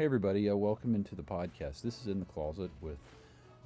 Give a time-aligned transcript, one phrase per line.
[0.00, 1.82] Hey, everybody, uh, welcome into the podcast.
[1.82, 2.96] This is In the Closet with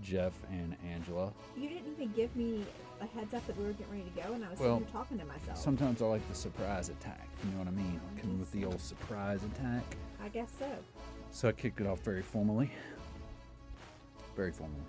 [0.02, 1.32] Jeff and Angela.
[1.56, 2.64] You didn't even give me
[3.00, 4.86] a heads up that we were getting ready to go, and I was Well, sitting
[4.88, 5.56] here talking to myself.
[5.56, 8.00] Sometimes I like the surprise attack, you know what I mean?
[8.16, 9.84] I come with the old surprise attack.
[10.20, 10.66] I guess so.
[11.30, 12.68] So I kicked it off very formally.
[14.34, 14.82] Very formally.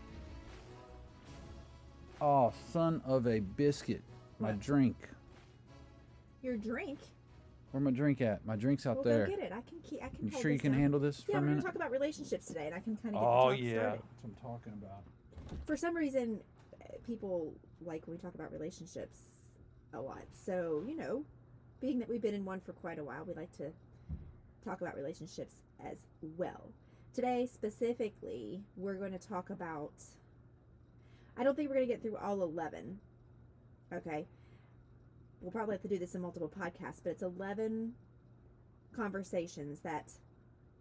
[2.22, 4.02] Oh, son of a biscuit.
[4.40, 4.62] My What?
[4.62, 4.96] drink.
[6.42, 6.98] Your drink.
[7.76, 8.46] Where my drink at?
[8.46, 9.26] My drink's out well, there.
[9.26, 9.52] go get it.
[9.52, 10.02] I can keep.
[10.02, 10.32] I can.
[10.32, 10.80] You sure you can down.
[10.80, 13.14] handle this Yeah, for a we're gonna talk about relationships today, and I can kind
[13.14, 13.72] of get oh, yeah.
[13.74, 13.92] started.
[13.92, 15.04] That's what I'm talking about.
[15.66, 16.40] For some reason,
[16.82, 17.54] uh, people
[17.86, 19.20] like when we talk about relationships
[19.94, 20.24] a lot.
[20.32, 21.26] So you know,
[21.82, 23.74] being that we've been in one for quite a while, we like to
[24.64, 25.98] talk about relationships as
[26.38, 26.70] well.
[27.14, 29.92] Today, specifically, we're going to talk about.
[31.38, 33.00] I don't think we're going to get through all 11.
[33.94, 34.28] Okay.
[35.42, 37.94] We'll probably have to do this in multiple podcasts, but it's 11
[38.96, 40.12] conversations that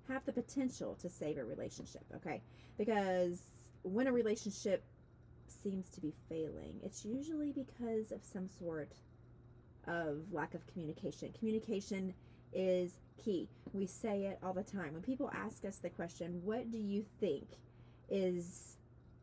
[0.09, 2.43] have the potential to save a relationship, okay?
[2.79, 3.41] Because
[3.83, 4.85] when a relationship
[5.49, 8.93] seems to be failing, it's usually because of some sort
[9.87, 11.33] of lack of communication.
[11.39, 12.15] Communication
[12.53, 13.49] is key.
[13.73, 14.93] We say it all the time.
[14.93, 17.49] When people ask us the question, what do you think
[18.09, 18.77] is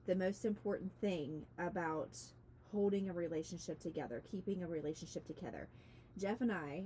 [0.05, 2.17] the most important thing about
[2.71, 5.67] holding a relationship together, keeping a relationship together?
[6.17, 6.83] Jeff and I,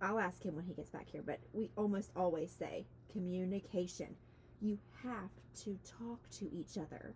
[0.00, 4.16] I'll ask him when he gets back here, but we almost always say communication.
[4.60, 5.30] You have
[5.64, 7.14] to talk to each other.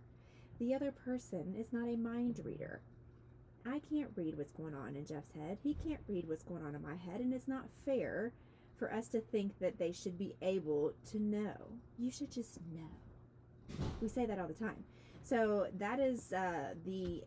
[0.59, 2.81] The other person is not a mind reader.
[3.65, 5.57] I can't read what's going on in Jeff's head.
[5.63, 8.31] He can't read what's going on in my head, and it's not fair
[8.77, 11.55] for us to think that they should be able to know.
[11.97, 13.79] You should just know.
[14.01, 14.83] We say that all the time.
[15.23, 17.23] So that is uh, the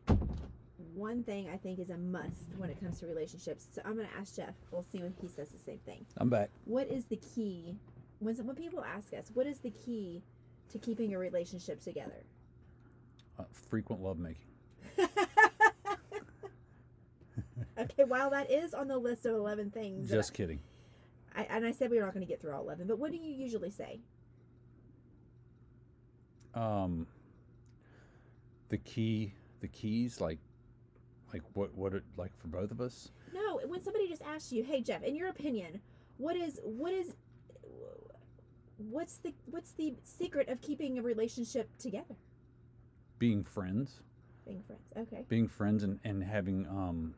[0.94, 3.66] one thing I think is a must when it comes to relationships.
[3.74, 4.54] So I'm going to ask Jeff.
[4.70, 6.06] We'll see when he says the same thing.
[6.16, 6.50] I'm back.
[6.64, 7.76] What is the key
[8.20, 10.22] when when people ask us what is the key
[10.70, 12.24] to keeping a relationship together?
[13.38, 14.46] Uh, frequent lovemaking.
[17.78, 20.60] okay, while that is on the list of 11 things, Just kidding.
[21.36, 23.12] I, and I said we were not going to get through all 11, but what
[23.12, 24.00] do you usually say?
[26.54, 27.06] um
[28.70, 30.38] the key the keys like
[31.32, 34.62] like what what it like for both of us No, when somebody just asks you,
[34.64, 35.80] "Hey Jeff, in your opinion,
[36.16, 37.14] what is what is
[38.76, 42.16] what's the what's the secret of keeping a relationship together?"
[43.18, 44.00] being friends
[44.46, 44.82] Being friends.
[44.96, 45.24] Okay.
[45.28, 47.14] being friends and and having um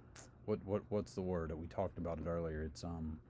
[0.47, 3.21] what what what's the word we talked about it earlier it's um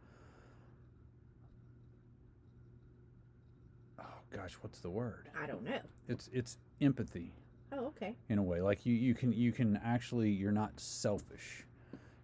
[3.99, 5.81] oh gosh what's the word I don't know.
[6.09, 7.33] it's it's empathy
[7.73, 8.17] Oh, okay.
[8.29, 11.65] in a way like you you can you can actually you're not selfish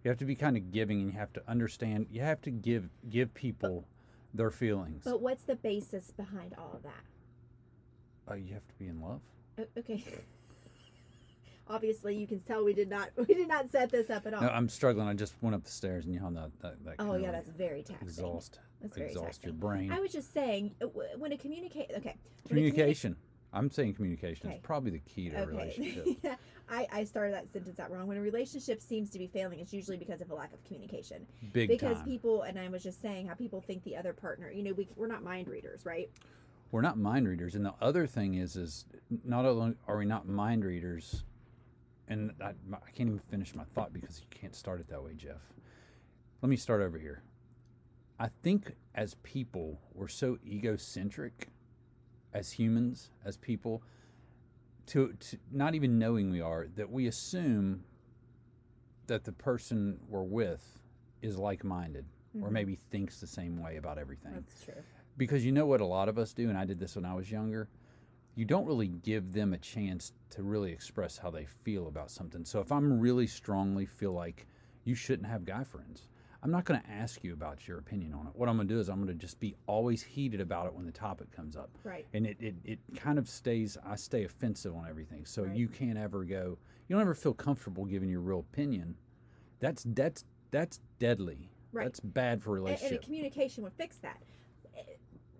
[0.03, 2.51] you have to be kind of giving and you have to understand you have to
[2.51, 3.85] give give people
[4.33, 7.03] their feelings But what's the basis behind all of that?
[8.31, 9.21] uh, you have to be in love
[9.57, 10.03] O- okay.
[11.69, 14.41] Obviously, you can tell we did not we did not set this up at all.
[14.41, 15.07] No, I'm struggling.
[15.07, 17.49] I just went up the stairs and you know that that, that oh yeah, that's
[17.49, 18.07] very taxing.
[18.07, 19.91] exhaust That's very exhaust your brain.
[19.91, 20.87] I was just saying uh,
[21.17, 22.15] when a communicate okay
[22.47, 23.15] when a communi- communication.
[23.53, 24.57] I'm saying communication Okay.
[24.57, 26.05] is probably the key to a relationship.
[26.23, 26.35] Okay.
[26.69, 28.07] I, I started that sentence out wrong.
[28.07, 31.25] When a relationship seems to be failing, it's usually because of a lack of communication.
[31.53, 32.05] Big because time.
[32.05, 34.89] people, and I was just saying how people think the other partner, you know, we,
[34.97, 36.09] we're not mind readers, right?
[36.71, 38.83] We're not mind readers, and the other thing is, is
[39.23, 41.23] not only are we not mind readers,
[42.09, 45.13] and I, I can't even finish my thought because you can't start it that way,
[45.15, 45.39] Jeff.
[46.41, 47.23] Let me start over here.
[48.19, 51.47] I think as people, we're so egocentric,
[52.33, 53.81] as humans, as people,
[54.87, 57.83] to, to not even knowing we are, that we assume
[59.07, 60.79] that the person we're with
[61.21, 62.05] is like minded
[62.41, 62.53] or Mhm.
[62.53, 64.83] maybe thinks the same way about everything That's true.
[65.17, 67.13] because you know what a lot of us do and i did this when i
[67.15, 67.67] was younger
[68.35, 72.45] you don't really give them a chance to really express how they feel about something
[72.45, 74.45] so if i'm really strongly feel like
[74.83, 76.07] you shouldn't have guy friends
[76.43, 78.73] i'm not going to ask you about your opinion on it what i'm going to
[78.73, 81.55] do is i'm going to just be always heated about it when the topic comes
[81.55, 82.05] up Right.
[82.13, 85.55] and it, it, it kind of stays i stay offensive on everything so Right.
[85.55, 86.57] you can't ever go
[86.87, 88.95] you don't ever feel comfortable giving your real opinion
[89.59, 91.83] that's that's that's deadly Right.
[91.85, 94.21] that's bad for a And, and communication would fix that.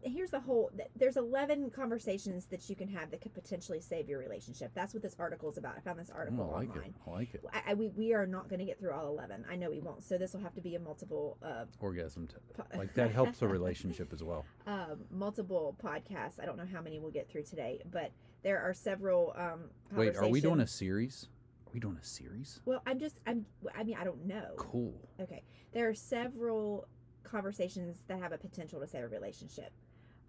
[0.04, 0.72] Here's the whole.
[0.96, 4.72] There's 11 conversations that you can have that could potentially save your relationship.
[4.76, 5.76] That's what this article is about.
[5.78, 6.90] I found this Oh, article I like online.
[6.90, 6.94] it.
[7.08, 7.44] I like it.
[7.52, 9.46] I, I, we, we are not going to get through all 11.
[9.50, 10.04] I know we won't.
[10.04, 12.36] So this will have to be a multiple uh, Orgasm, t-
[12.78, 14.46] like that helps a relationship as well.
[14.68, 16.40] um, multiple podcasts.
[16.42, 18.12] I don't know how many we'll get through today, but
[18.44, 19.34] there are several.
[19.36, 19.62] Um,
[19.94, 21.28] Wait, are we doing a series?
[21.66, 22.62] Are we doing a series?
[22.66, 23.20] Well, I'm just.
[23.26, 23.46] I'm.
[23.76, 24.54] I mean, I don't know.
[24.58, 24.94] Cool.
[25.20, 25.44] Okay,
[25.74, 26.88] there are several
[27.24, 29.72] conversations that have a potential to save a relationship.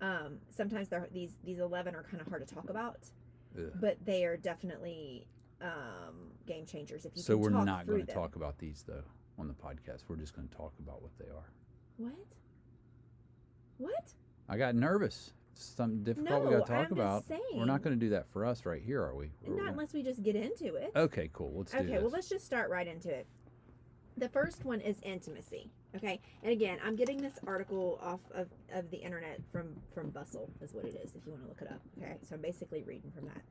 [0.00, 2.98] Um, sometimes they're, these these eleven are kind of hard to talk about,
[3.58, 3.72] Ugh.
[3.80, 5.26] but they are definitely
[5.60, 7.22] um, game changers if you.
[7.22, 9.02] So we're not going to talk about these though
[9.38, 10.04] on the podcast.
[10.08, 11.50] We're just going to talk about what they are.
[11.96, 12.14] What?
[13.78, 14.12] What?
[14.48, 15.32] I got nervous.
[15.54, 17.24] Something difficult we No, got to talk I'm about.
[17.52, 19.32] We're not going to do that for us right here, are we?
[19.42, 20.92] We're- Not we're- unless we just get into it.
[20.94, 21.52] Okay, cool.
[21.56, 22.00] Let's do Okay, this.
[22.02, 23.26] well, let's just start right into it.
[24.16, 25.70] The first one is intimacy.
[25.96, 30.50] Okay, and again, I'm getting this article off of, of the internet from from Bustle,
[30.60, 31.16] is what it is.
[31.16, 31.80] If you want to look it up.
[31.98, 33.42] Okay, so I'm basically reading from that.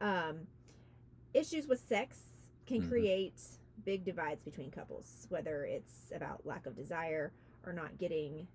[0.00, 0.46] Um,
[1.34, 2.22] issues with sex
[2.66, 2.88] can Mhm.
[2.88, 3.40] create
[3.84, 7.32] big divides between couples, whether it's about lack of desire
[7.66, 8.46] or not getting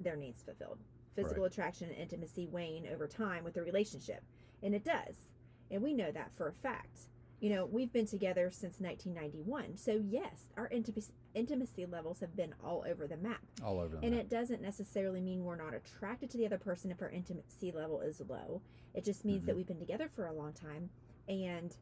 [0.00, 0.78] their needs fulfilled.
[1.14, 4.22] Physical attraction and intimacy wane over time with the relationship,
[4.62, 5.28] and it does,
[5.70, 7.06] and we know that for a fact
[7.40, 9.76] you know, we've been together since 1991.
[9.76, 13.42] So, yes, our intimacy, intimacy levels have been all over the map.
[13.64, 14.24] All over the And map.
[14.24, 18.00] it doesn't necessarily mean we're not attracted to the other person if our intimacy level
[18.00, 18.62] is low.
[18.94, 19.56] It just means that Mhm.
[19.56, 20.90] we've been together for a long time
[21.28, 21.76] and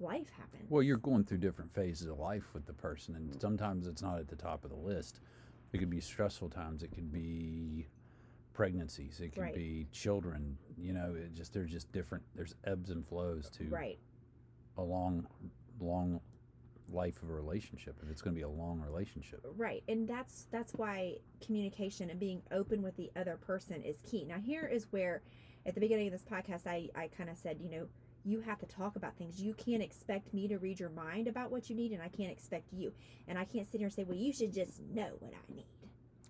[0.00, 0.70] life happens.
[0.70, 4.18] Well, you're going through different phases of life with the person, and sometimes it's not
[4.18, 5.20] at the top of the list.
[5.72, 6.82] It could be stressful times.
[6.82, 7.86] It could be
[8.52, 9.20] pregnancies.
[9.20, 9.54] It could Right.
[9.54, 10.58] be children.
[10.76, 12.24] You know, it just there's just different.
[12.34, 13.98] There's ebbs and flows to Right.
[14.76, 15.26] a long,
[15.80, 16.20] long
[16.92, 17.96] life of a relationship.
[18.02, 19.82] If it's going to be a long relationship, Right.
[19.88, 24.24] And that's that's why communication and being open with the other person is key.
[24.24, 25.22] Now here is where
[25.66, 27.86] at the beginning of this podcast I, I kind of said, you know,
[28.24, 29.40] you have to talk about things.
[29.42, 32.30] You can't expect me to read your mind about what you need and I can't
[32.30, 32.92] expect you.
[33.26, 35.66] And I can't sit here and say, Well, you should just know what I need.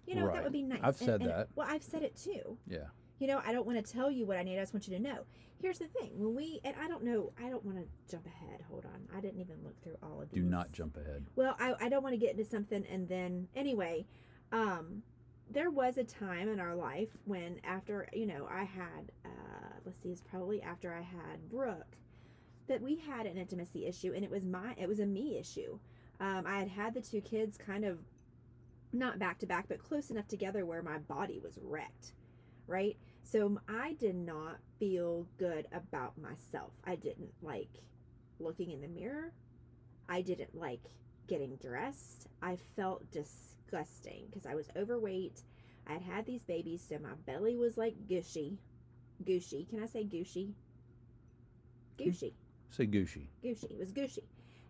[0.06, 0.80] You know, that would be nice.
[0.82, 1.48] I've And- said and- that.
[1.54, 2.58] Well, I've said it too.
[2.66, 2.86] yeah.
[3.22, 4.58] You know, I don't want to tell you what I need.
[4.58, 5.20] I just want you to know.
[5.60, 8.62] Here's the thing: when we and I don't know, I don't want to jump ahead.
[8.68, 10.42] Hold on, I didn't even look through all of these.
[10.42, 11.26] Do not jump ahead.
[11.36, 14.06] Well, I, I don't want to get into something and then anyway,
[14.50, 15.04] um,
[15.48, 20.02] there was a time in our life when after you know I had uh, let's
[20.02, 21.96] see, it's probably after I had Brooke
[22.66, 25.78] that we had an intimacy issue and it was my it was a me issue.
[26.18, 28.00] Um, I had had the two kids kind of
[28.92, 32.14] not back to back but close enough together where my body was wrecked,
[32.66, 32.96] right?
[33.22, 36.72] So I did not feel good about myself.
[36.84, 37.82] I didn't like
[38.38, 39.32] looking in the mirror.
[40.08, 40.82] I didn't like
[41.28, 42.28] getting dressed.
[42.42, 45.42] I felt disgusting because I was overweight.
[45.86, 48.58] I had had these babies, so my belly was like gushy.
[49.24, 49.66] Gushy.
[49.68, 50.54] Can I say gushy?
[51.96, 52.34] Gushy.
[52.72, 53.26] Say Gucci.
[53.42, 53.66] Gushy.
[53.70, 54.24] It was gushy.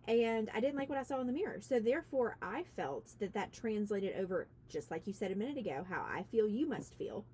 [0.09, 1.61] And I didn't like what I saw in the mirror.
[1.61, 5.87] So therefore, I felt that that translated over, just like you said a minute ago,
[5.89, 7.25] how I feel you must feel.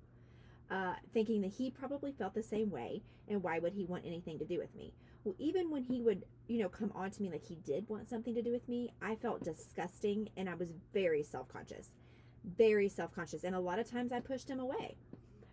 [0.69, 4.37] Uh, thinking that he probably felt the same way, and why would he want anything
[4.37, 4.93] to do with me?
[5.23, 8.09] Well, even when he would, you know, come on to me like he did want
[8.09, 11.89] something to do with me, I felt disgusting and I was very self conscious.
[12.57, 13.43] Very self conscious.
[13.43, 14.95] And a lot of times I pushed him away,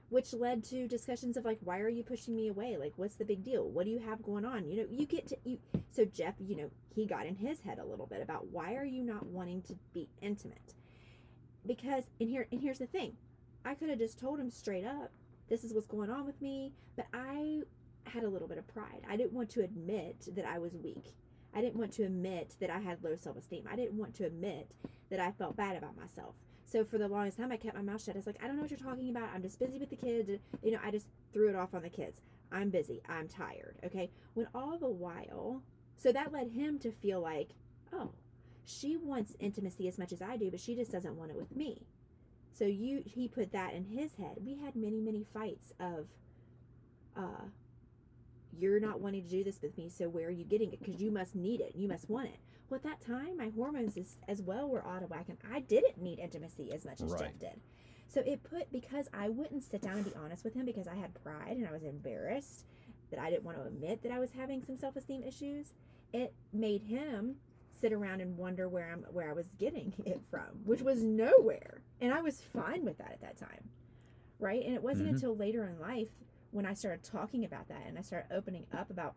[0.08, 2.76] which led to discussions of like, why are you pushing me away?
[2.76, 3.68] Like, what's the big deal?
[3.68, 4.68] What do you have going on?
[4.68, 5.58] You know, you get to, you,
[5.90, 8.84] so Jeff, you know, he got in his head a little bit about why are
[8.84, 10.74] you not wanting to be intimate?
[11.66, 13.16] Because, and here, and here's the thing
[13.66, 15.10] I could have just told him straight up,
[15.48, 17.62] this is what's going on with me, but I
[18.04, 19.02] had a little bit of pride.
[19.10, 21.14] I didn't want to admit that I was weak.
[21.52, 23.64] I didn't want to admit that I had low self esteem.
[23.70, 24.70] I didn't want to admit
[25.10, 26.34] that I felt bad about myself.
[26.64, 28.16] So for the longest time, I kept my mouth shut.
[28.16, 29.30] It's like, I don't know what you're talking about.
[29.34, 30.30] I'm just busy with the kids.
[30.62, 32.20] You know, I just threw it off on the kids.
[32.52, 33.02] I'm busy.
[33.08, 33.78] I'm tired.
[33.84, 34.10] Okay.
[34.34, 35.62] When all the while,
[35.96, 37.50] so that led him to feel like,
[37.92, 38.10] oh,
[38.64, 41.54] she wants intimacy as much as I do, but she just doesn't want it with
[41.54, 41.86] me.
[42.56, 44.36] So you he put that in his head.
[44.44, 46.06] We had many, many fights of
[47.16, 47.46] uh
[48.58, 50.78] you're not wanting to do this with me, so where are you getting it?
[50.82, 51.72] Because you must need it.
[51.74, 52.38] You must want it.
[52.68, 55.60] Well, at that time, my hormones is, as well were out of whack, and I
[55.60, 57.60] didn't need intimacy as much as Jeff did.
[58.08, 60.94] So it put because I wouldn't sit down and be honest with him because I
[60.94, 62.64] had pride and I was embarrassed
[63.10, 65.72] that I didn't want to admit that I was having some self esteem issues.
[66.12, 67.36] It made him
[67.80, 71.82] sit around and wonder where I'm where I was getting it from, which was nowhere.
[72.00, 73.70] And I was fine with that at that time.
[74.38, 74.62] Right?
[74.64, 75.12] And it wasn't Mhm.
[75.14, 76.10] until later in life
[76.50, 79.14] when I started talking about that and I started opening up about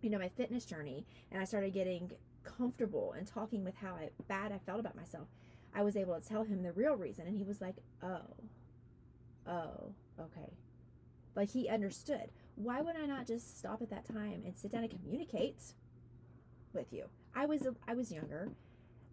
[0.00, 2.12] you know my fitness journey and I started getting
[2.44, 5.28] comfortable and talking with how I, bad I felt about myself.
[5.74, 8.34] I was able to tell him the real reason and he was like, "Oh.
[9.46, 10.52] Oh, okay."
[11.34, 12.30] Like he understood.
[12.56, 15.74] Why would I not just stop at that time and sit down and communicate
[16.72, 17.08] with you?
[17.34, 18.50] I was I was younger,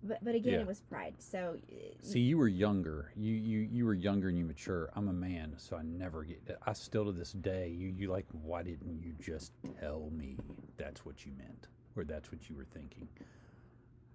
[0.05, 0.59] but but again, Yeah.
[0.62, 1.15] it was pride.
[1.19, 3.12] So uh, See, you were younger.
[3.15, 4.89] You you you were younger and you mature.
[4.95, 6.41] I'm a man, so I never get.
[6.65, 7.69] I still to this day.
[7.69, 8.25] You you like.
[8.31, 10.38] Why didn't you just tell me
[10.77, 13.07] that's what you meant, or that's what you were thinking?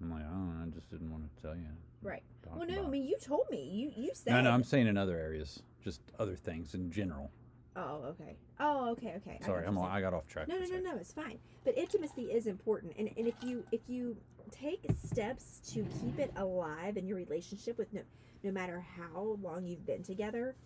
[0.03, 0.65] I'm like, I don't know.
[0.67, 1.67] I just didn't want to tell you.
[2.03, 2.23] right.
[2.57, 3.63] Well, no, I mean you told me.
[3.63, 4.51] You you said no, no.
[4.51, 7.31] I'm saying in other areas, just other things in general.
[7.77, 8.37] Oh, okay.
[8.59, 9.39] Oh, okay, okay.
[9.45, 10.49] Sorry, all, you're I got off track.
[10.49, 10.97] No, no, no, no.
[10.97, 11.39] It's fine.
[11.65, 14.17] But intimacy is important, and and if you if you
[14.51, 18.03] take steps to keep it alive in your relationship with no
[18.43, 20.57] no matter how long you've been together,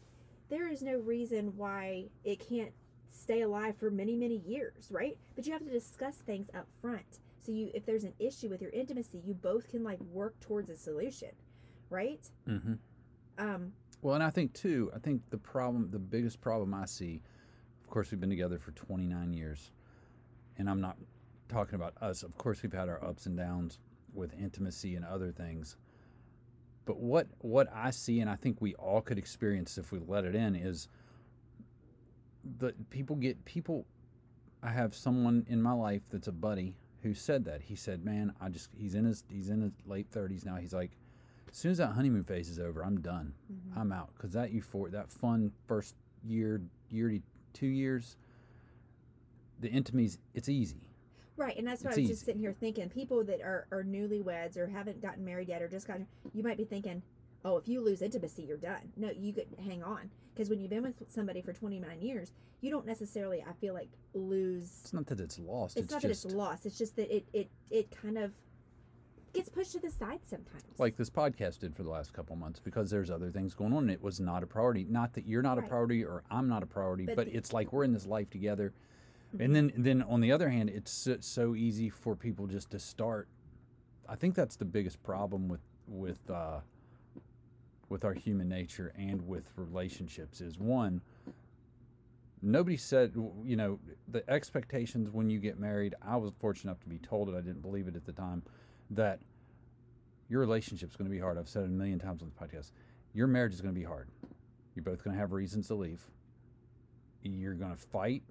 [0.49, 2.73] there is no reason why it can't
[3.12, 5.18] stay alive for many many years, right?
[5.37, 7.20] But you have to discuss things up front.
[7.44, 10.70] So you if there's an issue with your intimacy, you both can like work towards
[10.70, 11.30] a solution,
[11.90, 12.30] right?
[12.49, 12.75] Mm-hmm.
[13.37, 13.73] Um,
[14.04, 17.23] Well, and I think too, I think the problem, the biggest problem I see,
[17.82, 19.70] of course, we've been together for 29 years,
[20.58, 20.99] and I'm not
[21.49, 22.23] talking about us.
[22.23, 23.78] Of course, we've had our ups and downs
[24.12, 25.78] with intimacy and other things.
[26.84, 30.26] But what what I see, and I think we all could experience if we let
[30.26, 30.87] it in, is
[32.58, 33.87] the people get people.
[34.62, 37.62] I have someone in my life that's a buddy who said that.
[37.62, 40.56] He said, "Man, I just he's in his he's in his late 30s now.
[40.56, 40.90] He's like,
[41.51, 43.35] as soon as that honeymoon phase is over, I'm done.
[43.53, 43.77] mhm.
[43.77, 46.61] I'm out because that euphor that fun first year,
[46.91, 47.21] year to
[47.53, 48.17] two years,
[49.61, 50.81] the intimacy, it's easy.
[51.37, 53.83] Right, and that's why It's I was just sitting here thinking people that are, are
[53.83, 57.03] newlyweds or haven't gotten married yet or just gotten, you might be thinking,
[57.45, 58.93] oh, if you lose intimacy, you're done.
[58.97, 62.71] No, you could hang on because when you've been with somebody for 29 years, you
[62.71, 64.79] don't necessarily, I feel like, lose.
[64.83, 65.77] It's not that it's lost.
[65.77, 66.67] It's, It's, not just that it's lost.
[66.67, 68.33] It's just that it it it kind of
[69.35, 70.62] gets pushed to the side sometimes.
[70.79, 73.85] like this podcast did for the last couple months because there's other things going on.
[73.85, 74.85] and It was not a priority.
[74.85, 75.67] Not that you're not Right.
[75.67, 78.07] a priority or I'm not a priority, But but, the- it's like we're in this
[78.07, 78.73] life together.
[79.35, 79.45] Mhm.
[79.45, 82.79] And then then on the other hand, it's so, so easy for people just to
[82.79, 83.29] start.
[84.09, 86.61] I think that's the biggest problem with with uh,
[87.88, 91.03] with our human nature and with relationships is one.
[92.43, 93.14] Nobody said,
[93.45, 95.95] you know, the expectations when you get married.
[96.03, 97.35] I was fortunate enough to be told it.
[97.35, 98.43] I didn't believe it at the time
[98.91, 99.21] that
[100.29, 101.38] your relationship's going to be hard.
[101.38, 102.71] I've said it a million times on the podcast.
[103.12, 104.09] Your marriage is going to be hard.
[104.75, 106.03] You're both going to have reasons to leave.
[107.23, 108.23] You're going to fight.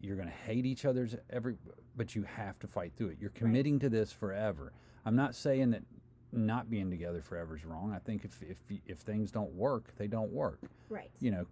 [0.00, 1.56] You're going to hate each other's every,
[1.96, 3.18] but you have to fight through it.
[3.20, 4.72] You're committing to this forever.
[5.04, 5.82] I'm not saying that
[6.32, 7.92] not being together forever is wrong.
[7.94, 10.60] I think if if if things don't work, they don't work.
[10.90, 11.46] right, You know,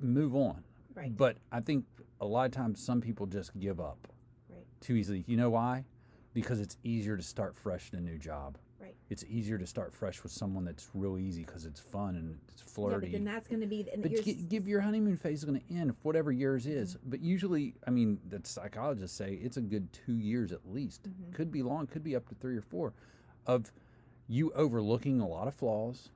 [0.00, 0.64] move on.
[0.94, 1.84] right, But I think
[2.20, 4.08] a lot of times some people just give up
[4.48, 5.24] right, too easily.
[5.26, 5.84] You know why?
[6.32, 8.56] Because it's easier to start fresh in a new job.
[8.80, 8.94] right.
[9.10, 12.62] It's easier to start fresh with someone that's real easy because it's fun and it's
[12.62, 13.08] flirty.
[13.08, 13.86] Yeah, but then that's going to be.
[13.92, 16.96] And but gi- give your honeymoon phase is going to end, whatever yours is.
[17.04, 21.08] But usually, I mean, the psychologists say it's a good two years at least.
[21.08, 21.32] Mhm.
[21.34, 22.92] Could be long, could be up to three or four,
[23.46, 23.72] of
[24.28, 26.10] you overlooking a lot of flaws,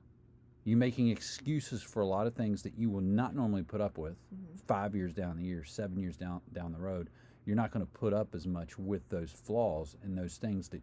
[0.63, 3.97] you making excuses for a lot of things that you will not normally put up
[3.97, 4.15] with.
[4.33, 4.61] Mhm.
[4.65, 7.09] Five years down the year, seven years down down the road,
[7.45, 10.81] you're not going to put up as much with those flaws and those things that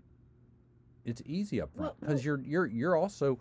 [1.04, 3.38] it's easy up front because well- you're you're you're also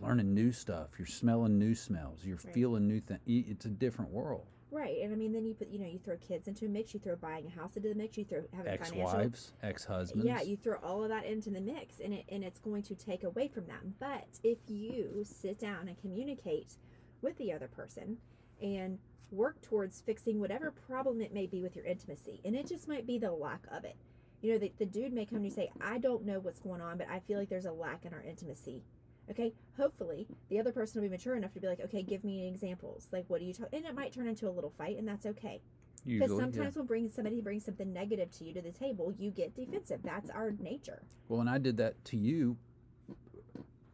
[0.00, 0.98] learning new stuff.
[0.98, 2.24] You're smelling new smells.
[2.24, 2.54] You're Right.
[2.54, 3.20] feeling new things.
[3.26, 4.46] It's a different world.
[4.72, 6.94] Right, and I mean, then you put, you know, you throw kids into a mix,
[6.94, 10.24] you throw buying a house into the mix, you throw having financial Ex-wives, ex-husbands.
[10.24, 12.94] Yeah, you throw all of that into the mix, and it and it's going to
[12.94, 13.96] take away from them.
[13.98, 16.76] But if you sit down and communicate
[17.20, 18.18] with the other person,
[18.62, 19.00] and
[19.32, 23.06] work towards fixing whatever problem it may be with your intimacy, and it just might
[23.06, 23.96] be the lack of it.
[24.42, 26.60] You know, the, the dude may come to you and say, "I don't know what's
[26.60, 28.82] going on, but I feel like there's a lack in our intimacy."
[29.30, 32.48] Okay, hopefully the other person will be mature enough to be like, "Okay, give me
[32.48, 33.08] examples.
[33.12, 35.26] Like, what do you talk?" And it might turn into a little fight, and that's
[35.26, 35.60] okay.
[36.06, 36.80] Because sometimes yeah.
[36.80, 40.00] when bring somebody brings something negative to you to the table, you get defensive.
[40.02, 41.02] That's our nature.
[41.28, 42.56] Well, and I did that to you.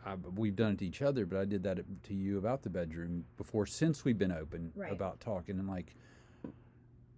[0.06, 2.70] I, we've done it to each other, but I did that to you about the
[2.70, 4.92] bedroom before since we've been open Right.
[4.92, 5.96] about talking and like.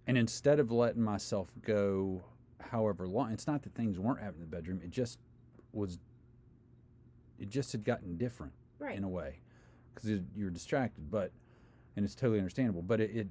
[0.07, 2.23] And instead of letting myself go,
[2.59, 4.81] however long, it's not that things weren't happening in the bedroom.
[4.83, 5.19] It just
[5.71, 5.99] was.
[7.37, 8.97] It just had gotten different Right.
[8.97, 9.39] in a way,
[9.93, 11.09] because you're distracted.
[11.11, 11.31] But,
[11.95, 12.81] and it's totally understandable.
[12.81, 13.27] But it, it,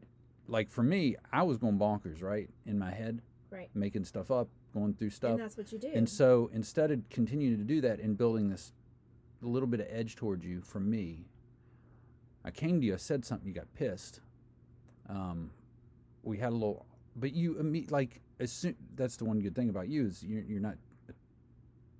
[0.47, 3.69] like for me, I was going bonkers right in my head, Right.
[3.75, 5.33] making stuff up, going through stuff.
[5.33, 5.91] And that's what you do.
[5.93, 8.73] And so instead of continuing to do that and building this
[9.47, 11.26] little bit of edge towards you from me,
[12.45, 14.21] I came to you, I said something, you got pissed.
[15.09, 15.50] Um,
[16.23, 17.57] we had a little, but you
[17.90, 20.76] like as soon that's the one good thing about you is you're, you're not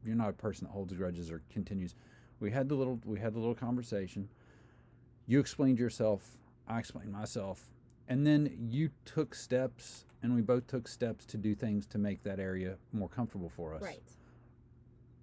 [0.05, 1.95] you're not a person that holds grudges or continues.
[2.41, 4.29] We had the little we had the little conversation.
[5.27, 6.23] You explained yourself,
[6.67, 7.73] I explained myself,
[8.09, 12.23] and then you took steps, and we both took steps to do things to make
[12.23, 13.83] that area more comfortable for us.
[13.83, 14.03] right.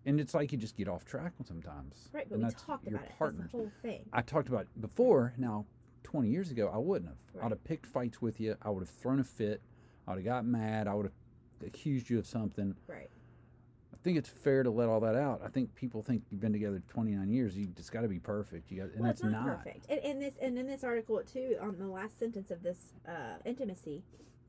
[0.06, 2.10] And it's like you just get off track sometimes.
[2.14, 2.28] Right.
[2.30, 3.12] But and we talked about it.
[3.20, 4.06] That's the whole thing.
[4.14, 5.34] I talked about it before.
[5.38, 5.66] Now,
[6.04, 7.18] 20 years ago, I wouldn't have.
[7.34, 7.46] Right.
[7.46, 8.56] I'd have picked fights with you.
[8.62, 9.62] I would have thrown a fit.
[10.08, 10.88] I would have got mad.
[10.88, 12.76] I would have accused you of something.
[12.88, 13.10] Right.
[13.92, 15.42] I think it's fair to let all that out.
[15.44, 17.58] I think people think you've been together 29 years.
[17.58, 18.70] You just got to be perfect.
[18.72, 19.64] You got, and well, it's it's not, not.
[19.64, 19.88] perfect.
[19.90, 23.38] And, and this and in this article too, on the last sentence of this uh,
[23.46, 24.04] intimacy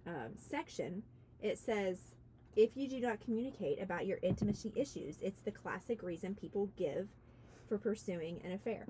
[0.06, 1.02] um, section,
[1.40, 2.15] it says,
[2.56, 7.08] if you do not communicate about your intimacy issues, it's the classic reason people give
[7.68, 8.86] for pursuing an affair.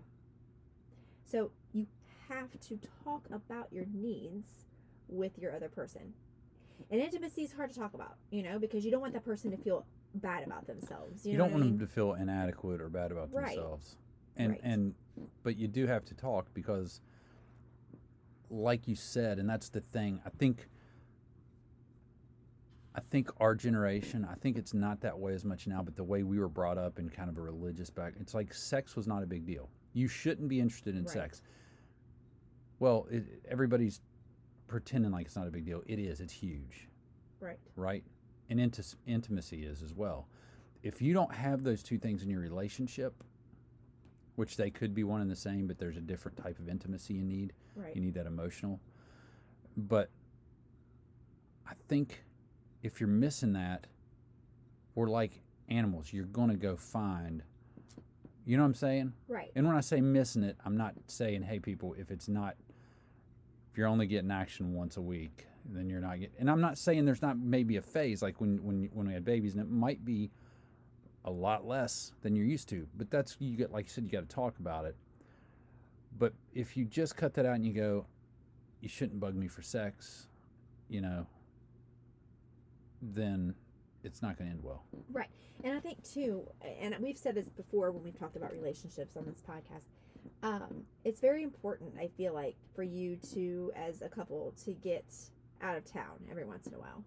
[1.24, 1.86] So you
[2.28, 4.46] have to talk about your needs
[5.08, 6.14] with your other person.
[6.90, 9.50] And intimacy is hard to talk about, you know, because you don't want that person
[9.50, 11.24] to feel bad about themselves.
[11.26, 11.78] You, You, know don't want I mean?
[11.78, 13.56] them to feel inadequate or bad about Right.
[13.56, 13.96] themselves.
[14.36, 14.60] And Right.
[14.62, 14.94] and
[15.42, 17.00] but you do have to talk because
[18.50, 20.20] like you said and that's the thing.
[20.24, 20.68] I think
[22.96, 26.02] I think our generation, I think it's not that way as much now, but the
[26.04, 29.06] way we were brought up in kind of a religious back, it's like sex was
[29.06, 29.68] not a big deal.
[29.92, 31.10] You shouldn't be interested in Right.
[31.10, 31.42] sex.
[32.78, 34.00] Well, it, everybody's
[34.66, 35.82] pretending like it's not a big deal.
[35.86, 36.20] It is.
[36.20, 36.88] It's huge
[37.38, 37.58] Right.
[37.76, 38.02] right?
[38.48, 40.28] And inti- intimacy is as well.
[40.82, 43.22] If you don't have those two things in your relationship,
[44.36, 47.12] which they could be one and the same, but there's a different type of intimacy
[47.14, 47.52] you need.
[47.74, 47.94] Right.
[47.94, 48.80] You need that emotional.
[49.76, 50.10] But
[51.66, 52.22] I think
[52.86, 53.86] if you're missing that,
[54.94, 56.12] we're like animals.
[56.12, 57.42] You're going to go find,
[58.46, 59.12] you know what I'm saying?
[59.28, 59.50] Right.
[59.56, 62.54] And when I say missing it, I'm not saying, hey, people, if it's not,
[63.70, 66.36] if you're only getting action once a week, then you're not getting.
[66.38, 69.24] And I'm not saying there's not maybe a phase like when when when we had
[69.24, 70.30] babies, and it might be
[71.24, 72.86] a lot less than you're used to.
[72.96, 74.94] But that's you get like you said, you got to talk about it.
[76.16, 78.06] But if you just cut that out and you go,
[78.80, 80.28] you shouldn't bug me for sex,
[80.88, 81.26] you know,
[83.00, 83.54] then
[84.04, 84.84] it's not going to end well.
[85.12, 85.28] Right.
[85.64, 86.46] And I think too,
[86.80, 89.84] and we've said this before when we've talked about relationships on this podcast.
[90.42, 95.04] Um, it's very important, I feel like, for you to, as a couple, to get
[95.62, 97.04] out of town every once in a while.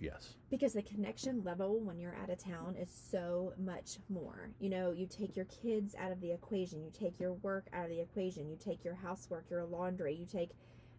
[0.00, 0.34] Yes.
[0.50, 4.50] Because the connection level when you're out of town is so much more.
[4.58, 7.84] You know, you take your kids out of the equation, you take your work out
[7.84, 10.50] of the equation, you take your housework, your laundry, you take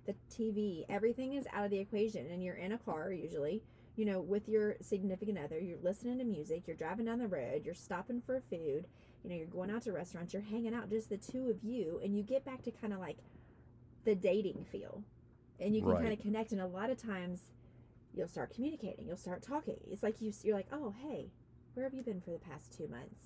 [0.06, 3.64] the TV, everything is out of the equation, and you're in a car usually,
[3.96, 7.64] you know, with your significant other, you're listening to music, you're driving down the road,
[7.66, 8.86] you're stopping for food,
[9.24, 12.00] you know, you're going out to restaurants, you're hanging out, just the two of you,
[12.04, 13.18] and you get back to kind of like
[14.06, 15.04] the dating feel.
[15.60, 16.04] And you can Right.
[16.04, 17.40] kind of connect, and a lot of times
[18.14, 19.78] you'll start communicating, you'll start talking.
[19.92, 21.32] It's like you, you're like, oh, hey,
[21.74, 23.22] where have you been for the past two months?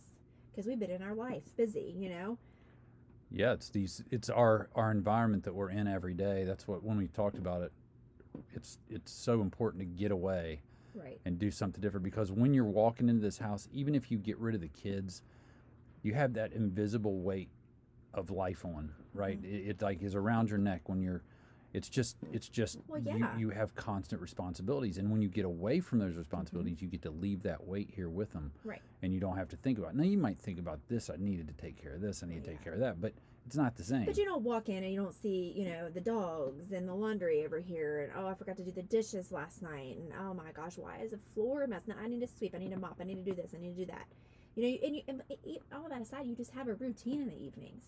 [0.52, 2.38] Because we've been in our life, busy, you know?
[3.30, 4.04] Yeah, it's these.
[4.12, 6.44] It's our our environment that we're in every day.
[6.46, 7.72] That's what when we talked about it.
[8.54, 10.62] It's it's so important to get away
[11.00, 11.20] Right.
[11.26, 14.38] and do something different because when you're walking into this house, even if you get
[14.38, 15.22] rid of the kids,
[16.04, 17.50] you have that invisible weight
[18.14, 18.92] of life on.
[19.14, 19.42] Right.
[19.42, 19.56] Mm-hmm.
[19.56, 21.24] It, it like is around your neck when you're.
[21.74, 23.38] It's just it's just Well, you, yeah.
[23.38, 26.08] you have constant responsibilities, and when you get away from Mm-hmm.
[26.10, 28.82] those responsibilities, you get to leave that weight here with them Right.
[29.02, 29.92] and you don't have to think about.
[29.92, 29.96] It.
[29.98, 31.10] Now you might think about this.
[31.10, 32.24] I needed to take care of this.
[32.24, 33.00] I need to take care of that.
[33.02, 33.14] But
[33.46, 34.06] it's not the same.
[34.06, 36.94] But you don't walk in and you don't see, you know, the dogs and the
[36.94, 40.34] laundry over here, and oh, I forgot to do the dishes last night, and oh
[40.34, 41.84] my gosh, why is the floor a mess?
[41.88, 43.60] Now I need to sweep, I need to mop, I need to do this, I
[43.62, 44.06] need to do that.
[44.56, 45.22] You know, and, you, and
[45.74, 47.86] all that aside, you just have a routine in the evenings.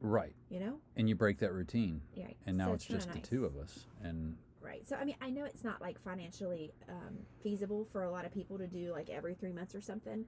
[0.00, 2.28] Right, You know, and you break that routine, yeah.
[2.46, 3.22] and now so it's kinda just nice.
[3.22, 3.86] the two of us.
[4.02, 4.86] And Right.
[4.86, 8.32] So I mean, I know it's not like financially um, feasible for a lot of
[8.32, 10.26] people to do like every three months or something,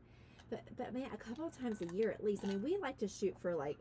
[0.51, 2.43] but but man, a couple of times a year at least.
[2.45, 3.77] I mean, we like to shoot for like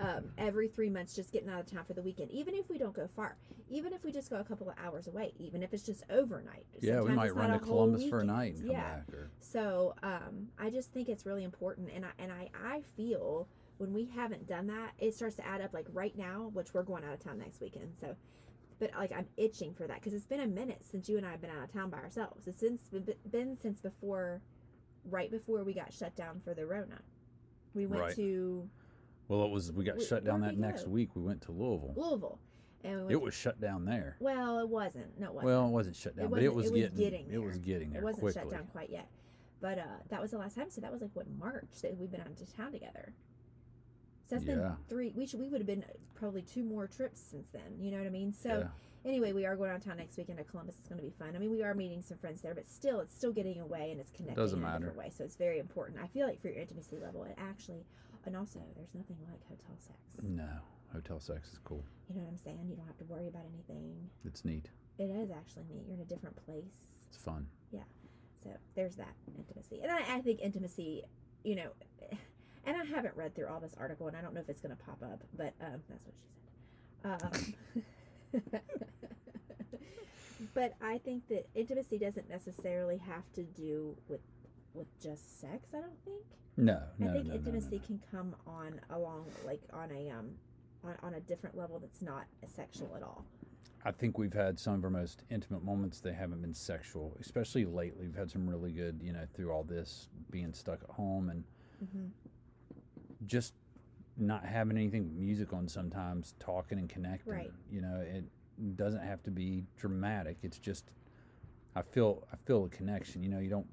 [0.00, 2.30] um, every three months, just getting out of town for the weekend.
[2.30, 3.36] Even if we don't go far,
[3.68, 6.66] even if we just go a couple of hours away, even if it's just overnight.
[6.80, 8.82] yeah, we might run to Columbus for a night and come yeah.
[8.82, 9.12] back.
[9.12, 13.48] Or So um, I just think it's really important, and I and I I feel
[13.78, 15.72] when we haven't done that, it starts to add up.
[15.72, 18.14] Like right now, which we're going out of town next weekend, so.
[18.80, 21.32] But like I'm itching for that because it's been a minute since you and I
[21.32, 22.46] have been out of town by ourselves.
[22.46, 22.82] It's since
[23.28, 24.40] been since before,
[25.04, 27.00] right before we got shut down for the Rona.
[27.74, 28.14] We went Right.
[28.16, 28.68] to
[29.26, 30.90] well, it was we got Wh- shut down that next go?
[30.90, 31.16] week.
[31.16, 31.92] We went to Louisville.
[31.96, 32.38] Louisville,
[32.84, 34.16] and we It was shut down there.
[34.20, 35.18] well, it wasn't.
[35.18, 35.44] No, it wasn't.
[35.46, 37.58] Well, it wasn't shut It down, but it was, it was getting, getting it was
[37.58, 38.42] getting there it wasn't quickly.
[38.42, 39.08] shut down quite yet.
[39.60, 40.70] But uh, that was the last time.
[40.70, 43.12] So that was like what March that we've been out of town together.
[44.28, 44.54] So that's Yeah.
[44.56, 45.12] been three.
[45.16, 47.78] We should we would have been uh, probably two more trips since then.
[47.80, 48.32] You know what I mean?
[48.32, 49.10] So yeah.
[49.10, 50.76] anyway, we are going out of town next weekend to Columbus.
[50.78, 51.34] It's going to be fun.
[51.34, 53.98] I mean, we are meeting some friends there, but still, it's still getting away and
[53.98, 55.10] it's connecting Doesn't in a different way.
[55.16, 55.98] So it's very important.
[56.02, 57.86] I feel like for your intimacy level, it actually,
[58.26, 59.98] and also, there's nothing like hotel sex.
[60.22, 60.48] No,
[60.92, 61.82] hotel sex is cool.
[62.10, 62.66] You know what I'm saying?
[62.68, 64.10] You don't have to worry about anything.
[64.26, 64.68] It's neat.
[64.98, 65.84] It is actually neat.
[65.86, 66.76] You're in a different place.
[67.08, 67.46] It's fun.
[67.72, 67.84] Yeah.
[68.42, 69.80] So there's that intimacy.
[69.82, 71.04] And I, I think intimacy,
[71.44, 71.70] you know,
[72.68, 74.76] and I haven't read through all this article and I don't know if it's going
[74.76, 77.54] to pop up, but um, that's what she said.
[78.42, 78.60] Um,
[80.54, 84.20] but I think that intimacy doesn't necessarily have to do with
[84.74, 85.70] with just sex.
[85.74, 86.22] I don't think.
[86.58, 87.86] No, no, I think no, intimacy no.
[87.86, 90.32] can come on along like on a um
[90.84, 93.24] on, on a different level that's not sexual at all.
[93.84, 96.00] I think we've had some of our most intimate moments.
[96.00, 98.06] They haven't been sexual, especially lately.
[98.06, 101.44] We've had some really good, you know, through all this being stuck at home and
[101.84, 102.06] Mm-hmm.
[103.26, 103.54] Just
[104.16, 107.32] not having anything but music on sometimes, talking and connecting.
[107.32, 107.52] Right.
[107.70, 108.24] You know, it
[108.76, 110.38] doesn't have to be dramatic.
[110.42, 110.90] It's just
[111.76, 113.22] I feel I feel a connection.
[113.22, 113.68] You know, you don't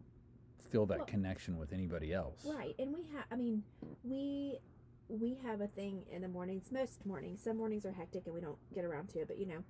[0.70, 2.46] feel that Well- connection with anybody else.
[2.46, 3.26] Right, and we have.
[3.32, 3.64] I mean,
[4.04, 4.60] we
[5.08, 6.72] we have a thing in the mornings.
[6.72, 7.42] Most mornings.
[7.42, 9.28] Some mornings are hectic and we don't get around to it.
[9.28, 9.64] But you know,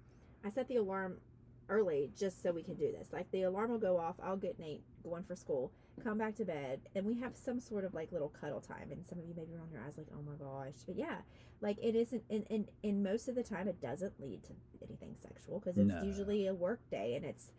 [0.44, 1.18] I set the alarm
[1.68, 3.10] early just so we can do this.
[3.12, 4.16] Like the alarm will go off.
[4.22, 5.72] I'll get Nate going for school.
[6.04, 8.92] Come back to bed, and we have some sort of like little cuddle time.
[8.92, 11.18] And some of you maybe roll your eyes like, "Oh my gosh!" But yeah,
[11.62, 12.24] like it isn't.
[12.30, 14.54] And and, and most of the time, it doesn't lead to
[14.88, 16.04] anything sexual because it's No.
[16.04, 17.52] usually a work day and it's.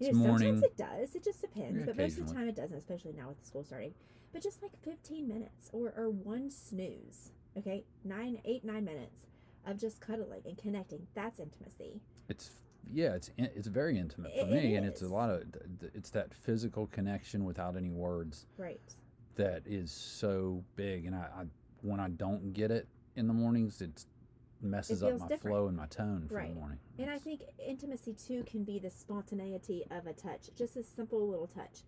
[0.00, 1.14] You know, sometimes it does.
[1.14, 1.78] It just depends.
[1.78, 3.94] Yeah, but most of the time, it doesn't, especially now with the school starting
[4.32, 9.26] but just like 15 minutes or, or one snooze okay nine eight nine minutes
[9.64, 12.50] of just cuddling and connecting that's intimacy It's
[12.92, 15.42] yeah, it's it's very intimate for It- me, it and it's a lot of
[15.94, 18.80] it's that physical connection without any words right
[19.36, 21.06] that is so big.
[21.06, 21.44] And I, I
[21.82, 24.04] when I don't get it in the mornings, it
[24.60, 25.40] messes up my different.
[25.42, 26.48] flow and my tone for Right.
[26.48, 26.78] the morning.
[26.98, 31.28] and i think intimacy too can be the spontaneity of a touch just a simple
[31.28, 31.82] little touch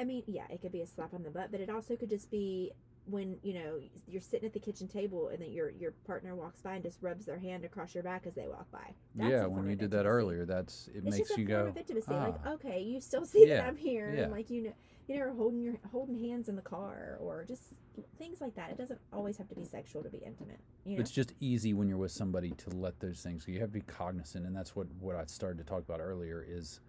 [0.00, 2.08] i mean yeah it could be a slap on the butt but it also could
[2.08, 2.72] just be
[3.06, 6.60] when you know you're sitting at the kitchen table and then your your partner walks
[6.62, 9.46] by and just rubs their hand across your back as they walk by That's yeah,
[9.46, 11.66] when you did that earlier, that's it it's makes just a you form go.
[11.70, 12.12] of intimacy.
[12.12, 14.22] Like, "Ah." okay, you still see Yeah, that I'm here, yeah.
[14.24, 14.72] and like you know,
[15.08, 17.74] you know, holding your holding hands in the car, or just
[18.18, 18.70] things like that.
[18.70, 20.60] It doesn't always have to be sexual to be intimate.
[20.84, 23.46] You know, It's just easy when you're with somebody to let those things.
[23.48, 26.44] You have to be cognizant, and that's what what I started to talk about earlier.
[26.48, 26.80] Is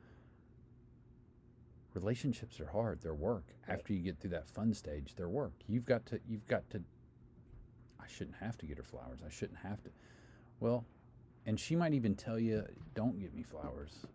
[1.94, 3.02] relationships are hard.
[3.02, 3.56] They're work.
[3.68, 5.54] After you get through that fun stage, they're work.
[5.68, 6.20] You've got to.
[6.28, 6.82] You've got to.
[8.00, 9.20] I shouldn't have to get her flowers.
[9.26, 9.90] I shouldn't have to.
[10.60, 10.86] Well,
[11.46, 14.06] and she might even tell you, "Don't get me flowers,"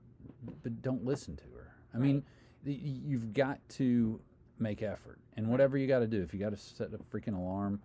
[0.62, 1.74] but don't listen to her.
[1.94, 2.24] I mean,
[2.64, 4.20] you've got to
[4.58, 6.22] make effort, and whatever you got to do.
[6.22, 7.80] If you got to set a freaking alarm,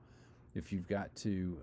[0.55, 1.61] if you've got to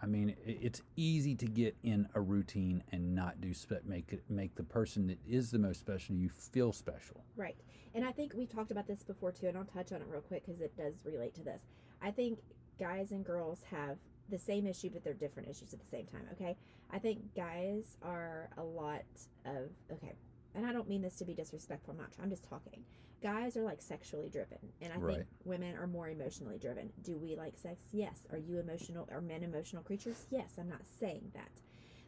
[0.00, 4.22] I mean, it's easy to get in a routine and not do spe- make it
[4.28, 7.24] make the person that is the most special you feel special.
[7.36, 7.56] Right.
[7.94, 10.20] And I think we've talked about this before too, and I'll touch on it real
[10.20, 11.62] quick because it does relate to this.
[12.00, 12.38] I think
[12.78, 16.26] guys and girls have the same issue, but they're different issues at the same time,
[16.32, 16.56] okay?
[16.92, 19.02] I think guys are a lot
[19.44, 20.12] of, okay,
[20.54, 22.84] and I don't mean this to be disrespectful, I'm not, I'm just talking.
[23.20, 25.16] Guys are like sexually driven, and I Right.
[25.16, 26.92] think women are more emotionally driven.
[27.02, 27.82] Do we like sex?
[27.92, 28.26] Yes.
[28.30, 29.08] Are you emotional?
[29.10, 30.26] Are men emotional creatures?
[30.30, 30.56] Yes.
[30.58, 31.50] I'm not saying that.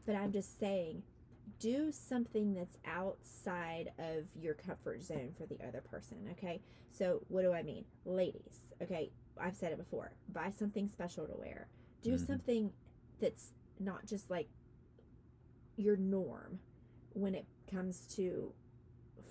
[0.06, 1.02] But I'm just saying
[1.58, 6.62] do something that's outside of your comfort zone for the other person, okay?
[6.92, 7.84] So, what do I mean?
[8.04, 10.12] Ladies, okay, I've said it before.
[10.28, 11.68] Buy something special to wear.
[12.02, 12.26] Do Mhm.
[12.26, 12.72] something
[13.18, 14.48] that's not just like
[15.76, 16.60] your norm
[17.14, 18.54] when it comes to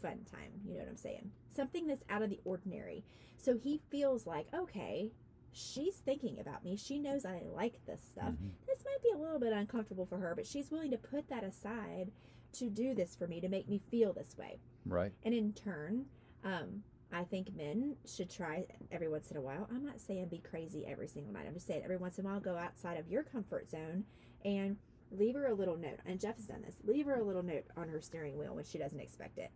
[0.01, 0.61] fun time.
[0.65, 1.31] You know what I'm saying?
[1.49, 3.03] Something that's out of the ordinary.
[3.37, 5.11] So he feels like, okay,
[5.51, 6.75] she's thinking about me.
[6.77, 8.51] She knows I like this stuff Mhm.
[8.67, 11.43] this might be a little bit uncomfortable for her, but she's willing to put that
[11.43, 12.11] aside
[12.53, 14.59] to do this for me, to make me feel this way.
[14.85, 15.11] Right?
[15.23, 16.07] And in turn,
[16.43, 19.67] um, I think men should try every once in a while.
[19.71, 21.47] I'm not saying be crazy every single night.
[21.47, 24.05] I'm just saying every once in a while go outside of your comfort zone
[24.45, 24.77] and
[25.11, 25.99] leave her a little note.
[26.05, 26.79] And Jeff has done this.
[26.83, 29.51] Leave her a little note on her steering wheel when she doesn't expect it.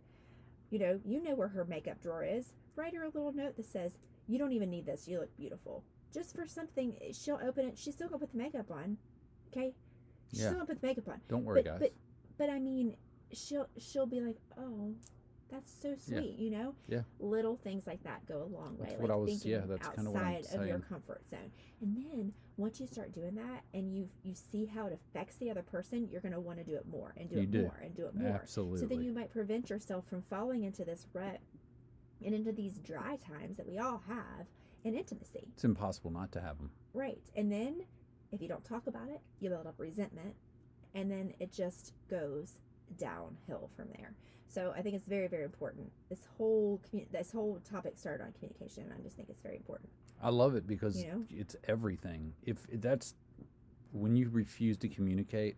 [0.70, 2.54] You know, you know where her makeup drawer is.
[2.76, 5.06] Write her a little note that says, "You don't even need this.
[5.06, 7.78] You look beautiful." Just for something, she'll open it.
[7.78, 8.98] She's still gonna put the makeup on.
[9.48, 9.74] Okay,
[10.30, 10.46] she's Yeah.
[10.46, 11.20] still gonna put the makeup on.
[11.28, 11.80] Don't worry, but, guys.
[11.80, 11.92] But
[12.38, 12.96] but I mean,
[13.32, 14.94] she'll she'll be like, oh,
[15.54, 15.96] that's so Yeah.
[16.20, 16.74] sweet, you know.
[16.88, 17.02] Yeah.
[17.20, 18.86] Little things like that go a long way.
[18.86, 21.52] That's like what I was- thinking yeah, that's outside of your comfort zone.
[21.80, 25.50] And then once you start doing that, and you you see how it affects the
[25.50, 27.62] other person, you're gonna want to do it more and do You it do.
[27.62, 28.28] more and do it more.
[28.28, 28.80] Absolutely.
[28.80, 31.40] So then you might prevent yourself from falling into this rut
[32.24, 34.46] and into these dry times that we all have
[34.82, 35.48] in intimacy.
[35.54, 36.70] it's impossible not to have them.
[36.92, 37.22] Right.
[37.34, 37.86] And then
[38.32, 40.34] if you don't talk about it, you build up resentment
[40.94, 42.60] and then it just goes
[42.96, 44.14] downhill from there.
[44.54, 45.90] So I think it's very, very important.
[46.08, 49.56] This whole commu- this whole topic started on communication, and I just think it's very
[49.56, 49.90] important.
[50.22, 51.24] I love it because You know?
[51.28, 52.34] it's everything.
[52.44, 53.14] If that's
[53.90, 55.56] when you refuse to communicate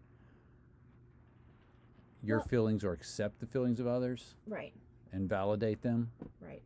[2.22, 4.72] your Well- feelings or accept the feelings of others Right.
[5.12, 6.62] and validate them, Right.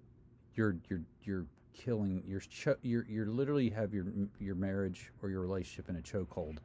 [0.55, 4.07] you're you're you're killing you're cho- you're you're literally have your
[4.39, 6.59] your marriage or your relationship in a chokehold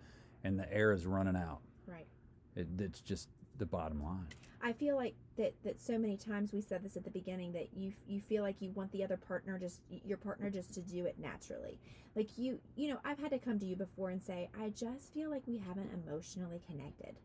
[0.43, 2.07] and the air is running out Right.
[2.55, 4.27] it, it's just the bottom line.
[4.61, 7.69] I feel like that that so many times we said this at the beginning that
[7.75, 11.05] you you feel like you want the other partner just your partner just to do
[11.05, 11.79] it naturally.
[12.15, 15.13] Like you you know, I've had to come to you before and say, "I just
[15.13, 17.17] feel like we haven't emotionally connected."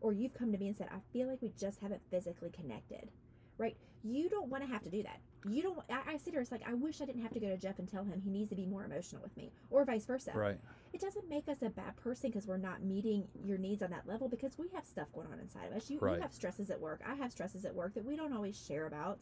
[0.00, 3.10] Or you've come to me and said, "I feel like we just haven't physically connected."
[3.58, 3.76] Right?
[4.04, 5.20] You don't want to have to do that.
[5.48, 7.48] You don't I, I sit here it's like I wish I didn't have to go
[7.48, 10.04] to Jeff and tell him he needs to be more emotional with me or vice
[10.06, 10.58] versa Right.
[10.92, 14.06] it doesn't make us a bad person because we're not meeting your needs on that
[14.06, 15.90] level because we have stuff going on inside of us.
[15.90, 16.16] You, Right.
[16.16, 17.00] you have stresses at work.
[17.04, 19.18] I have stresses at work that we don't always share about,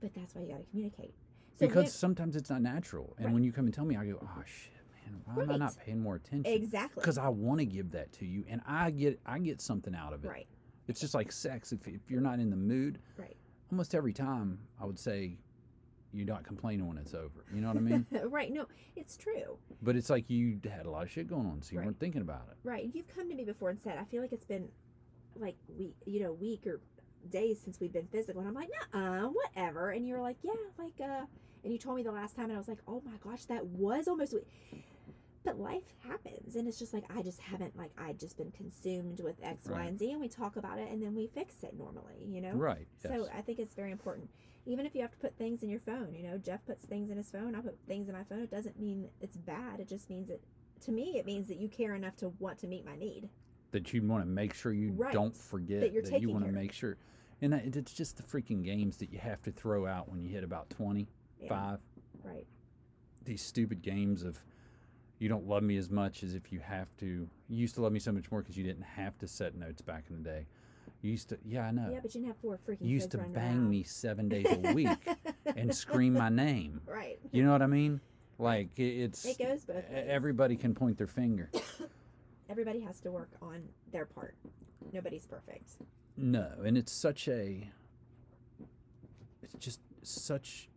[0.00, 1.12] but that's why you got to communicate.
[1.58, 3.14] So because sometimes it's not natural.
[3.18, 3.34] And Right.
[3.34, 4.72] when you come and tell me, I go, oh shit,
[5.04, 6.52] man, why am I not paying more attention?
[6.54, 9.94] exactly Because I want to give that to you, and I get I get something
[9.94, 10.28] out of it.
[10.28, 10.46] right,
[10.88, 11.72] It's just like sex.
[11.72, 13.36] If if you're not in the mood, right,
[13.74, 15.36] almost every time I would say,
[16.12, 17.44] you're not complaining when it's over.
[17.52, 18.06] You know what I mean?
[18.30, 18.52] right.
[18.52, 19.58] No, it's true.
[19.82, 21.86] but it's like you had a lot of shit going on, so you Right.
[21.86, 22.56] weren't thinking about it.
[22.62, 22.88] Right.
[22.94, 24.68] You've come to me before and said, I feel like it's been
[25.34, 26.80] like week, you know, week or
[27.30, 28.40] days since we've been physical.
[28.42, 29.90] And I'm like, nah, whatever.
[29.90, 31.24] And you're like, yeah, like, uh,
[31.64, 33.66] and you told me the last time, and I was like, oh my gosh, that
[33.66, 34.36] was almost.
[35.44, 39.20] But life happens, and it's just like I just haven't like I just been consumed
[39.20, 39.88] with X, Y, Right.
[39.88, 42.52] and Z, and we talk about it, and then we fix it normally, you know.
[42.52, 42.86] Right.
[43.02, 43.28] So.
[43.36, 44.30] I think it's very important.
[44.66, 47.10] Even if you have to put things in your phone, you know, Jeff puts things
[47.10, 48.38] in his phone, I put things in my phone.
[48.40, 49.80] It doesn't mean it's bad.
[49.80, 50.40] It just means that,
[50.86, 53.28] to me, it means that you care enough to want to meet my need.
[53.72, 55.12] that you want to make sure you Right.
[55.12, 56.96] don't forget That you're you taking want to make sure
[57.42, 60.30] and that, it's just the freaking games that you have to throw out when you
[60.30, 61.76] hit about 25 Yeah,
[62.22, 62.46] right.
[63.24, 64.40] these stupid games of
[65.18, 67.06] you don't love me as much as if you have to
[67.48, 69.80] you used to love me so much more because you didn't have to set notes
[69.82, 70.46] back in the day
[71.02, 73.10] you used to yeah i know Yeah, but you didn't have four freaking you used
[73.12, 73.70] to bang around.
[73.70, 74.88] me seven days a week
[75.56, 77.18] and scream my name right.
[77.32, 78.00] you know what i mean
[78.38, 80.04] like it's It goes both ways.
[80.08, 81.50] everybody can point their finger
[82.50, 84.34] Everybody has to work on their part.
[84.92, 85.76] Nobody's perfect.
[86.14, 87.70] No, and it's such a
[89.42, 90.68] it's just such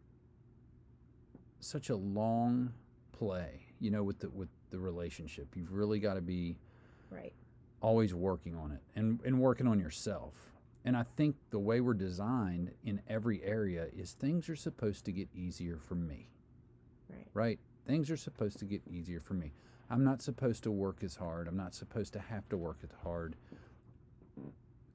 [1.60, 2.72] such a long
[3.12, 5.56] play, you know, with the with the relationship.
[5.56, 6.58] You've really got to be
[7.10, 7.34] Right.
[7.82, 10.52] always working on it and and working on yourself.
[10.86, 15.12] And I think the way we're designed in every area is things are supposed to
[15.12, 16.30] get easier for me.
[17.10, 17.28] Right.
[17.34, 17.60] Right?
[17.86, 19.54] Things are supposed to get easier for me.
[19.90, 21.48] I'm not supposed to work as hard.
[21.48, 23.36] I'm not supposed to have to work as hard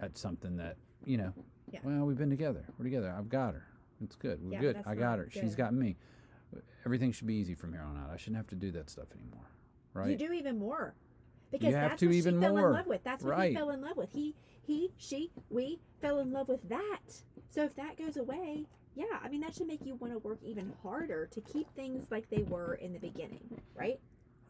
[0.01, 1.33] at something that, you know,
[1.71, 1.81] Yeah.
[1.85, 2.65] well, we've been together.
[2.79, 3.11] We're together.
[3.11, 3.65] I've got her.
[4.03, 4.43] It's good.
[4.43, 4.83] We're Yeah, good.
[4.85, 5.31] I got her.
[5.31, 5.97] She's got me.
[6.85, 8.11] Everything should be easy from here on out.
[8.13, 9.47] I shouldn't have to do that stuff anymore.
[9.95, 10.11] Right?
[10.11, 10.95] You do even more.
[11.51, 13.05] Because that's what she fell in love with.
[13.05, 13.51] That's what Right.
[13.51, 14.11] he fell in love with.
[14.13, 17.23] He, he, she, we fell in love with that.
[17.51, 20.39] So if that goes away, yeah, I mean that should make you want to work
[20.43, 24.01] even harder to keep things like they were in the beginning, right?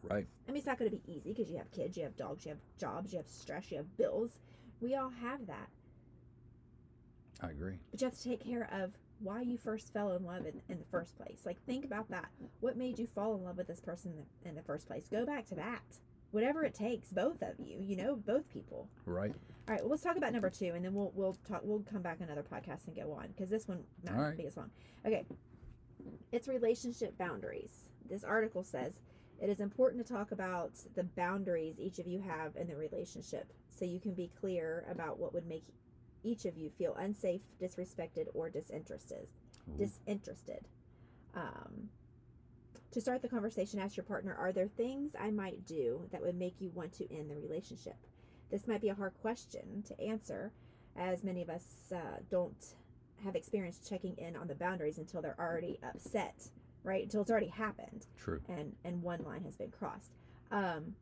[0.02, 0.26] Right.
[0.48, 2.44] I mean, it's not going to be easy because you have kids, you have dogs,
[2.44, 4.38] you have jobs, you have stress, you have bills.
[4.80, 5.68] We all have that.
[7.40, 7.78] I agree.
[7.90, 8.92] But you have to take care of
[9.22, 11.40] why you first fell in love in, in the first place.
[11.44, 12.28] Like, think about that.
[12.60, 15.04] What made you fall in love with this person in the, in the first place?
[15.10, 15.82] Go back to that.
[16.30, 18.88] Whatever it takes, both of you, you know, both people.
[19.04, 19.32] Right.
[19.68, 21.60] All right, well, let's talk about number two, and then we'll we'll talk.
[21.62, 24.36] We'll come back another podcast and go on because this one might right.
[24.36, 24.70] be as long.
[25.06, 25.24] Okay,
[26.32, 27.90] it's relationship boundaries.
[28.08, 28.94] This article says
[29.40, 33.52] it is important to talk about the boundaries each of you have in the relationship,
[33.68, 35.64] so you can be clear about what would make
[36.22, 39.28] each of you feel unsafe, disrespected, or disinterested.
[39.68, 39.78] Ooh.
[39.78, 40.68] Disinterested.
[41.34, 41.88] Um,
[42.92, 46.36] to start the conversation, ask your partner, Are there things I might do that would
[46.36, 47.96] make you want to end the relationship?
[48.50, 50.52] This might be a hard question to answer,
[50.96, 52.74] as many of us uh, don't
[53.24, 56.50] have experience checking in on the boundaries until they're already upset,
[56.84, 57.04] right?
[57.04, 58.40] Until it's already happened True.
[58.48, 60.12] and and one line has been crossed.
[60.50, 60.96] Um,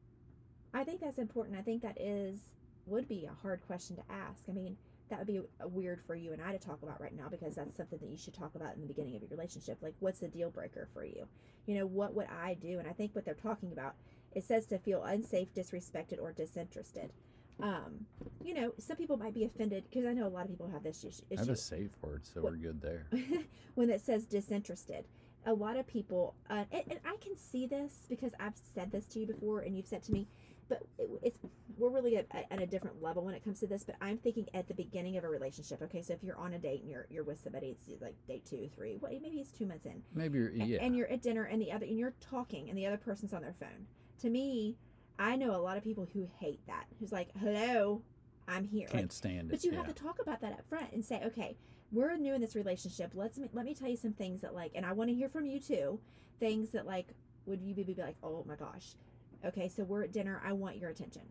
[0.73, 1.59] I think that's important.
[1.59, 2.39] I think that is
[2.87, 4.45] would be a hard question to ask.
[4.49, 4.77] I mean,
[5.11, 7.77] that would be weird for you and I to talk about right now because that's
[7.77, 9.79] something that you should talk about in the beginning of your relationship.
[9.83, 11.27] Like, what's the deal breaker for you?
[11.67, 12.79] You know, what would I do?
[12.79, 13.95] And I think what they're talking about
[14.33, 17.13] it says to feel unsafe, disrespected, or disinterested.
[17.61, 18.07] Um,
[18.43, 20.83] you know, some people might be offended because I know a lot of people have
[20.83, 21.23] this issue.
[21.37, 23.07] I have a safe word, so What- we're good there.
[23.75, 25.07] when it says disinterested.
[25.47, 29.07] A lot of people, uh, and, and I can see this because I've said this
[29.09, 30.29] to you before, and you've said to me,
[30.71, 31.39] but it, it's
[31.77, 33.85] we're really at, at a different level when it comes to this.
[33.85, 35.83] But I'm thinking at the beginning of a relationship.
[35.83, 38.47] Okay, so if you're on a date and you're you're with somebody, it's like date
[38.49, 40.79] two, three, what maybe it's two months in, Maybe you're, yeah.
[40.81, 43.43] and you're at dinner and the other and you're talking and the other person's on
[43.43, 43.87] their phone.
[44.21, 44.77] To me,
[45.19, 46.85] I know a lot of people who hate that.
[46.99, 48.03] Who's like, "Hello,
[48.49, 49.51] I'm here." Can't stand it.
[49.51, 49.79] but you yeah.
[49.79, 51.57] have to talk about that up front and say, okay,
[51.93, 53.13] we're new in this relationship.
[53.15, 55.47] Let's let me tell you some things that like, and I want to hear from
[55.47, 56.01] you too.
[56.39, 57.09] Things that like,
[57.47, 58.95] would you be, be like, oh my gosh,
[59.45, 60.41] okay, so we're at dinner.
[60.45, 61.23] I want your attention.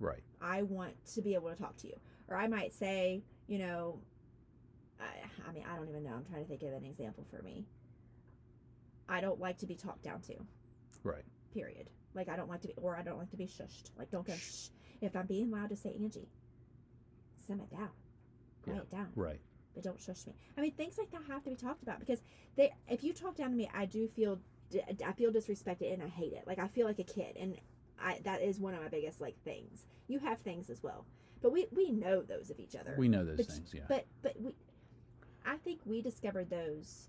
[0.00, 0.22] Right.
[0.40, 1.94] I want to be able to talk to you.
[2.28, 3.98] Or I might say, you know,
[5.00, 5.04] I,
[5.48, 6.12] I mean, I don't even know.
[6.14, 7.64] I'm trying to think of an example for me.
[9.08, 10.34] I don't like to be talked down to.
[11.02, 11.24] Right.
[11.54, 11.88] Period.
[12.14, 13.90] Like I don't like to be, or I don't like to be shushed.
[13.98, 14.68] Like don't go shh.
[15.00, 16.28] If I'm being loud, just say Angie.
[17.46, 17.88] Sim it down.
[18.62, 18.98] Quiet Yeah.
[18.98, 19.08] down.
[19.14, 19.40] Right.
[19.74, 20.34] But don't shush me.
[20.56, 22.20] I mean, things like that have to be talked about because
[22.56, 22.72] they.
[22.88, 24.40] If you talk down to me, I do feel.
[25.06, 26.44] I feel disrespected and I hate it.
[26.46, 27.56] Like I feel like a kid, and
[28.00, 29.86] I that is one of my biggest like things.
[30.08, 31.04] You have things as well,
[31.42, 32.94] but we we know those of each other.
[32.98, 33.72] We know those But- things.
[33.74, 33.82] Yeah.
[33.88, 34.52] But but we,
[35.46, 37.08] I think we discovered those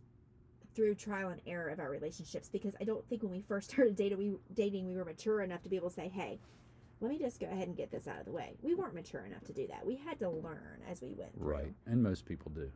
[0.76, 3.96] through trial and error of our relationships because I don't think when we first started
[3.96, 6.40] dating we dating we were mature enough to be able to say, hey,
[7.02, 8.56] let me just go ahead and get this out of the way.
[8.62, 9.86] We weren't mature enough to do that.
[9.86, 11.34] We had to learn as we went.
[11.34, 11.48] through.
[11.48, 11.74] right.
[11.86, 12.70] And most people do.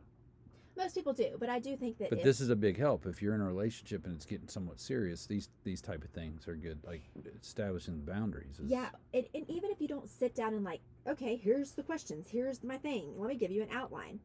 [0.76, 3.06] Most people do, but I do think that But if- this is a big help
[3.06, 5.26] if you're in a relationship and it's getting somewhat serious.
[5.26, 6.82] These these type of things are good.
[6.84, 7.02] Like
[7.40, 8.58] establishing the boundaries.
[8.58, 11.82] Is, Yeah, and, and even if you don't sit down and like, okay, here's the
[11.82, 14.20] questions, here's my thing, let me give you an outline.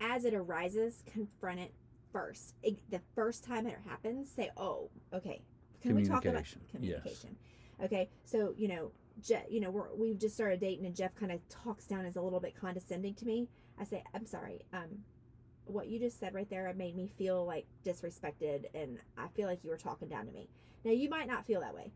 [0.00, 1.72] As it arises, confront it
[2.12, 2.54] first.
[2.62, 5.42] It, the first time it happens, say, oh, okay,
[5.82, 7.36] can we talk about Communication,
[7.78, 7.84] yes.
[7.84, 11.32] Okay, so you know, Je- you know, we're, we've just started dating, and Jeff kind
[11.32, 13.48] of talks down as a little bit condescending to me.
[13.78, 15.04] I say, I'm sorry, um,
[15.70, 19.46] what you just said right there it made me feel like disrespected, and I feel
[19.48, 20.48] like you were talking down to me.
[20.84, 21.92] Now you might not feel that way.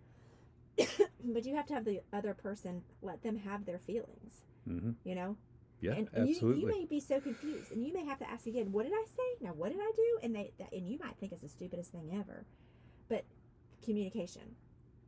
[1.24, 5.14] but you have to have the other person let them have their feelings hmm you
[5.14, 5.36] know
[5.80, 5.92] Yeah.
[5.92, 6.60] and, and you, absolutely.
[6.62, 9.04] you may be so confused and you may have to ask again what did i
[9.06, 11.48] say now what did i do and they that, and you might think it's the
[11.48, 12.44] stupidest thing ever
[13.08, 13.24] but
[13.84, 14.56] communication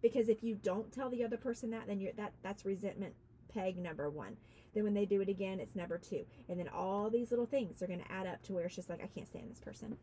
[0.03, 3.15] because if you don't tell the other person that then you're that that's resentment
[3.53, 4.37] peg number one
[4.77, 7.83] then when they do it again it's number two and then all these little things
[7.83, 9.97] are going to add up to where it's just like i can't stand this person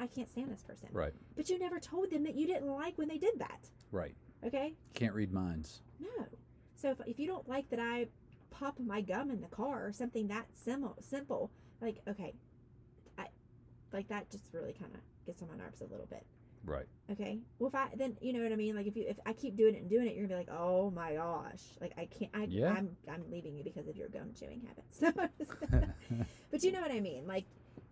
[0.00, 1.12] i can't stand this person right.
[1.36, 4.14] but you never told them that you didn't like when they did that Right.
[4.44, 5.80] okay Can't read minds.
[6.00, 6.26] no.
[6.76, 8.06] So if, if you don't like that I
[8.50, 11.50] pop my gum in the car or something that simple, simple,
[11.80, 12.34] like okay,
[13.18, 13.26] I
[13.92, 16.24] like that just really kind of gets on my nerves a little bit.
[16.64, 16.86] Right.
[17.10, 17.38] Okay.
[17.58, 18.74] Well, if I then you know what I mean.
[18.76, 20.58] Like if you if I keep doing it and doing it, you're gonna be like,
[20.58, 22.30] oh my gosh, like I can't.
[22.34, 22.70] I, Yeah.
[22.72, 25.00] I'm I'm leaving you because of your gum chewing habits.
[26.50, 27.26] but you know what I mean.
[27.26, 27.44] Like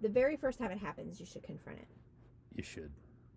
[0.03, 1.89] the very first time it happens, you should confront it.
[2.55, 2.93] you should.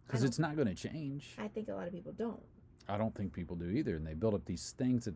[0.05, 1.35] Because it's not going to change.
[1.37, 2.41] I think a lot of people don't.
[2.87, 5.13] I don't think people do either, and they build up these things that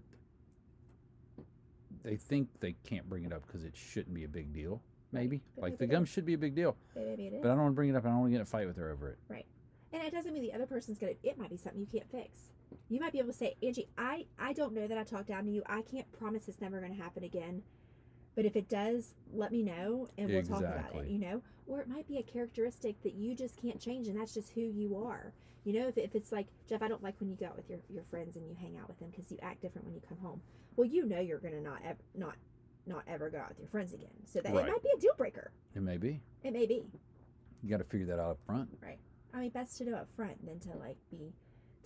[2.03, 4.81] they think they can't bring it up because it shouldn't be a big deal.
[5.11, 6.09] Maybe But like maybe the gum is.
[6.09, 7.41] should be a big deal, But maybe it is.
[7.41, 8.05] but I don't want to bring it up.
[8.05, 9.17] I don't want to get in a fight with her over it.
[9.29, 9.43] And
[10.05, 11.13] it doesn't mean the other person's gonna.
[11.23, 12.51] It might be something you can't fix.
[12.89, 15.45] You might be able to say, Angie, I I don't know that I talked down
[15.45, 15.63] to you.
[15.67, 17.63] I can't promise it's never gonna happen again.
[18.35, 21.07] But if it does, let me know and we'll talk about it.
[21.07, 24.33] You know, or it might be a characteristic that you just can't change, and that's
[24.33, 25.33] just who you are.
[25.65, 27.69] You know, if, if it's like Jeff, I don't like when you go out with
[27.69, 30.01] your, your friends and you hang out with them because you act different when you
[30.07, 30.41] come home.
[30.75, 32.35] Well, you know you're gonna not ev- not
[32.85, 34.09] not ever go out with your friends again.
[34.25, 34.67] So that Right.
[34.67, 35.51] it might be a deal breaker.
[35.75, 36.19] It may be.
[36.43, 36.83] It may be.
[37.63, 38.69] You got to figure that out up front.
[39.33, 41.33] I mean, best to know up front than to like be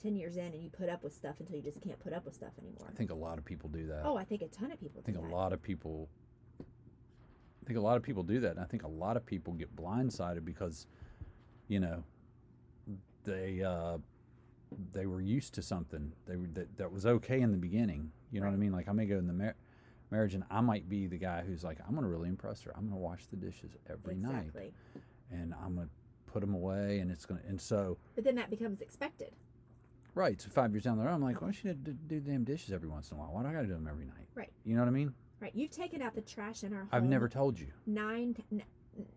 [0.02, 2.26] ten years in and you put up with stuff until you just can't put up
[2.26, 2.88] with stuff anymore.
[2.88, 4.02] I think a lot of people do that.
[4.04, 5.32] Oh, I think a ton of people I think a that.
[5.32, 6.10] lot of people.
[6.60, 9.52] I think a lot of people do that, and I think a lot of people
[9.54, 10.88] get blindsided because,
[11.68, 12.04] you know,
[13.26, 13.98] they uh,
[14.94, 18.12] they were used to something they were, that that was okay in the beginning.
[18.32, 18.72] You know what I mean?
[18.72, 19.56] Like I may go in the mar-
[20.12, 22.74] marriage, and I might be the guy who's like, I'm gonna really impress her.
[22.78, 24.52] I'm gonna wash the dishes every night,
[25.32, 25.90] and I'm gonna
[26.28, 27.42] put them away, and it's gonna.
[27.48, 29.32] And so, But then that becomes expected.
[30.14, 32.32] right, so five years down the road, I'm like, why should I do, do the
[32.32, 33.32] damn dishes every once in a while?
[33.34, 34.28] Why do I gotta do them every night?
[34.36, 34.52] Right.
[34.64, 35.14] You know what I mean?
[35.40, 35.52] Right.
[35.56, 36.90] You've taken out the trash in our home.
[36.92, 37.68] I've never told you.
[37.86, 38.36] nine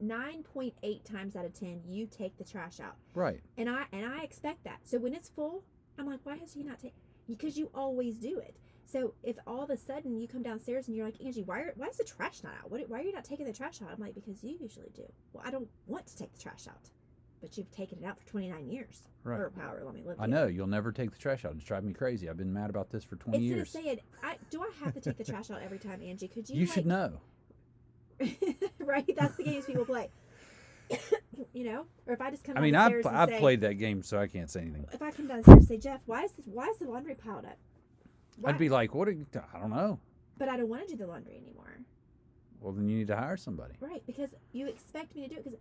[0.00, 3.40] nine point eight times out of ten you take the trash out, Right.
[3.56, 4.80] and I and I expect that.
[4.84, 5.64] So when it's full,
[5.98, 6.98] I'm like, why has he not taken?
[7.26, 8.56] Because you always do it.
[8.84, 11.72] So if all of a sudden you come downstairs and you're like, Angie, why are,
[11.76, 12.70] why is the trash not out?
[12.72, 13.88] What, why are you not taking the trash out?
[13.92, 15.04] I'm like, because you usually do.
[15.32, 16.90] Well, I don't want to take the trash out,
[17.40, 19.38] but you've taken it out for 29 years Right.
[19.38, 20.20] or however long we lived.
[20.20, 21.52] I know you'll never take the trash out.
[21.54, 22.28] It's driving me crazy.
[22.28, 23.74] I've been mad about this for 20 Instead years.
[23.74, 26.28] of saying, I, do I have to take the trash out every time, Angie?
[26.28, 26.56] Could you?
[26.60, 27.20] you should know.
[28.78, 29.08] right?
[29.16, 30.10] That's the games people play.
[31.52, 32.56] you know, or if I just come.
[32.56, 34.86] I mean, I've, I've say, played that game, so I can't say anything.
[34.92, 37.44] If I come downstairs and say, Jeff, why is this, why is the laundry piled
[37.44, 37.56] up?
[38.40, 38.50] Why?
[38.50, 39.06] I'd be like, what?
[39.08, 40.00] Are you, I don't know.
[40.38, 41.78] but I don't want to do the laundry anymore,
[42.60, 43.74] Well, then you need to hire somebody.
[43.80, 44.02] right?
[44.06, 45.44] Because you expect me to do it.
[45.44, 45.58] Because,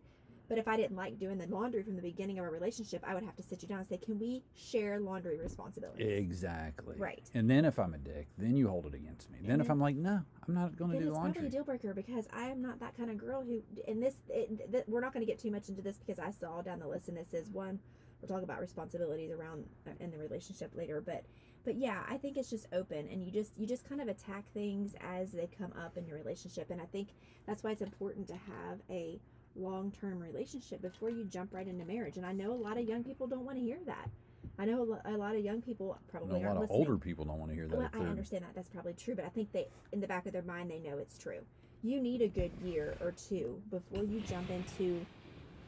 [0.49, 3.13] but if I didn't like doing the laundry from the beginning of a relationship, I
[3.13, 6.05] would have to sit you down and say, can we share laundry responsibilities?
[6.05, 6.95] Exactly.
[6.97, 7.29] Right.
[7.35, 9.37] And then if I'm a dick, then you hold it against me.
[9.39, 11.47] And then if I'm like, no, I'm not going to then do it's probably laundry.
[11.47, 13.61] a deal breaker because I am not that kind of girl who.
[13.87, 16.31] And this, it, th- we're not going to get too much into this because I
[16.31, 17.79] saw down the list and this is one.
[18.19, 21.23] We'll talk about responsibilities around uh, in the relationship later, but
[21.63, 24.45] but yeah, I think it's just open and you just you just kind of attack
[24.53, 27.09] things as they come up in your relationship and I think
[27.45, 29.19] that's why it's important to have a
[29.55, 32.17] long-term relationship before you jump right into marriage.
[32.17, 34.09] And I know a lot of young people don't want to hear that.
[34.57, 37.39] I know a, lot of young people And probably a lot of older people don't
[37.39, 37.77] want to hear that.
[37.77, 38.53] Well, I understand that.
[38.55, 40.97] That's probably true, but I think they, in the back of their mind, they know
[40.97, 41.39] it's true.
[41.81, 45.05] You need a good year or two before you jump into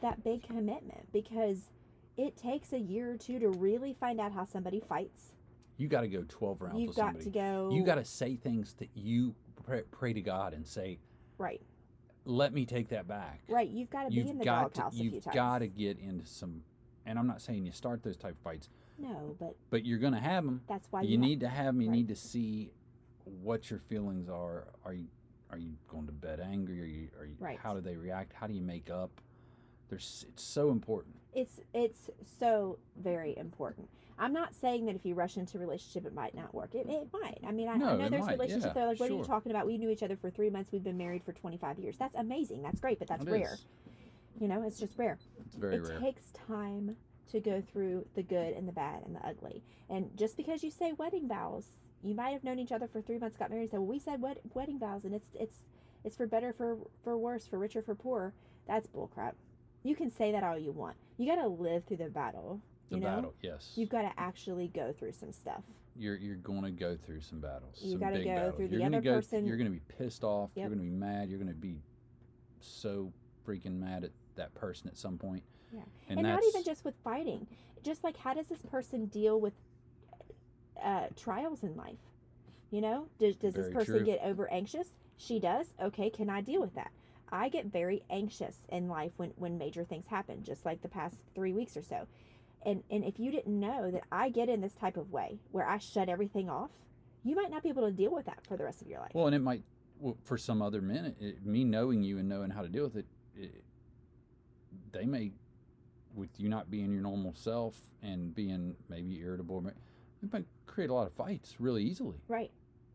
[0.02, 1.70] that big commitment because
[2.18, 5.32] it takes a year or two to really find out how somebody fights.
[5.78, 7.24] You got to go 12 rounds You've got somebody.
[7.24, 7.70] to go.
[7.72, 10.98] You got to say things that you pray, pray to God and say,
[11.38, 11.62] right,
[12.24, 13.68] "Let me take that back." right.
[13.68, 15.26] You've got to be You've in the got to, doghouse a few times.
[15.26, 16.62] you've got to get into some.
[17.04, 18.68] And I'm not saying you start those type of fights,
[18.98, 20.62] No, but but you're going to have them.
[20.68, 21.80] that's why you you, need to have them.
[21.80, 21.96] You right.
[21.96, 22.70] need to see
[23.24, 24.68] what your feelings are.
[24.84, 25.06] Are you
[25.50, 26.80] are you going to bed angry?
[26.80, 27.36] Are you are you?
[27.38, 27.58] Right.
[27.58, 28.32] How do they react?
[28.32, 29.20] How do you make up?
[29.88, 31.16] There's it's so important.
[31.34, 32.08] It's it's
[32.38, 33.88] so very important.
[34.18, 36.74] I'm not saying that if you rush into a relationship, it might not work.
[36.74, 37.38] It, it might.
[37.46, 39.14] I mean, I, No, I know there's might, relationships yeah, that are like, what are
[39.14, 39.66] you talking about?
[39.66, 40.70] We knew each other for three months.
[40.72, 41.96] We've been married for 25 years.
[41.98, 42.62] That's amazing.
[42.62, 43.54] That's great, but that's It rare.
[43.54, 43.64] is.
[44.40, 45.18] You know, it's just rare.
[45.46, 45.98] It's very it rare.
[46.00, 46.96] takes time
[47.30, 49.62] to go through the good and the bad and the ugly.
[49.88, 51.66] And just because you say wedding vows,
[52.02, 53.98] you might have known each other for three months, got married, and said, "Well, we
[53.98, 55.56] said wed- wedding vows, and it's it's
[56.04, 58.32] it's for better, for for worse, for richer, for poorer."
[58.66, 59.34] That's bullcrap.
[59.84, 60.96] You can say that all you want.
[61.16, 62.60] You got to live through the battle.
[62.90, 63.72] The you know, battle, yes.
[63.76, 65.62] you've got to actually go through some stuff.
[65.96, 67.78] you're you're going to go through some battles.
[67.80, 68.56] You got to go battles.
[68.56, 70.50] through you're gonna other go, person- You're going to be pissed off.
[70.54, 71.28] You're going to be mad.
[71.28, 71.80] You're going to be
[72.60, 73.12] so
[73.46, 75.42] freaking mad at that person at some point.
[75.72, 75.80] Yeah.
[76.08, 77.46] And, and, not even just with fighting
[77.82, 79.52] just like how does this person deal with
[80.82, 81.98] uh, trials in life
[82.70, 84.04] you know does, does this person true.
[84.04, 86.90] get over anxious she does okay can i deal with that
[87.30, 91.16] i get very anxious in life when when major things happen just like the past
[91.34, 92.06] three weeks or so
[92.64, 95.66] and and if you didn't know that i get in this type of way where
[95.68, 96.70] i shut everything off
[97.24, 99.10] you might not be able to deal with that for the rest of your life
[99.14, 99.62] Well, and it might
[100.00, 102.82] well, for some other men, it, it- me knowing you and knowing how to deal
[102.82, 103.06] with it,
[103.36, 103.62] it,
[104.90, 105.30] they may,
[106.14, 110.94] with you not being your normal self and being maybe irritable, it might create a
[110.94, 112.16] lot of fights really easily.
[112.28, 112.50] right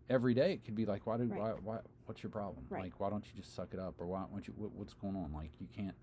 [0.09, 1.39] Every day, it could be like, why did Right.
[1.39, 2.65] why, why what's your problem?
[2.69, 2.83] Right.
[2.83, 5.15] Like, why don't you just suck it up, or why don't you what, what's going
[5.17, 5.33] on?
[5.33, 5.95] Like, you can't.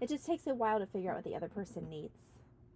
[0.00, 2.18] it just takes a while to figure out what the other person needs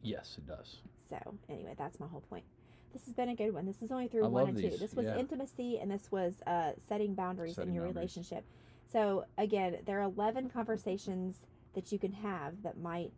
[0.03, 0.77] Yes, it does.
[1.09, 1.17] So
[1.49, 2.45] anyway, that's my whole point.
[2.93, 3.67] This has been a good one.
[3.67, 4.77] This is only through I one and two.
[4.77, 5.17] This was yeah.
[5.19, 8.17] intimacy and this was uh, setting boundaries Setting in your boundaries.
[8.17, 8.45] relationship.
[8.93, 11.37] So again, there are eleven conversations
[11.75, 13.13] that you can have that might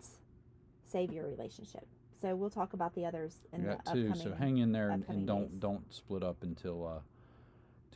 [0.85, 1.87] save your relationship.
[2.21, 4.15] So we'll talk about the others in We the got two, upcoming.
[4.17, 5.59] so hang in there and, and don't days.
[5.61, 7.01] don't split up until uh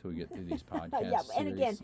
[0.03, 1.01] till we get through these podcasts.
[1.11, 1.77] Yeah, and again,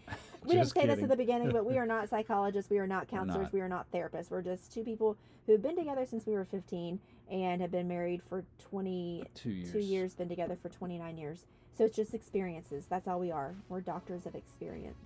[0.45, 2.69] we didn't say this at the beginning, but we are not psychologists.
[2.69, 3.43] We are not counselors.
[3.43, 3.53] not.
[3.53, 4.29] We are not therapists.
[4.29, 6.99] We're just two people who have been together since we were 15
[7.31, 9.71] and have been married for 22 years.
[9.71, 11.45] two years, been together for 29 years.
[11.77, 12.85] So it's just experiences.
[12.89, 13.55] That's all we are.
[13.69, 14.97] We're doctors of experience.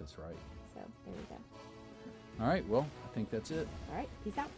[0.00, 0.36] That's right.
[0.74, 1.36] So there we go.
[2.40, 2.66] All right.
[2.68, 3.68] Well, I think that's it.
[3.90, 4.08] All right.
[4.24, 4.50] Peace out.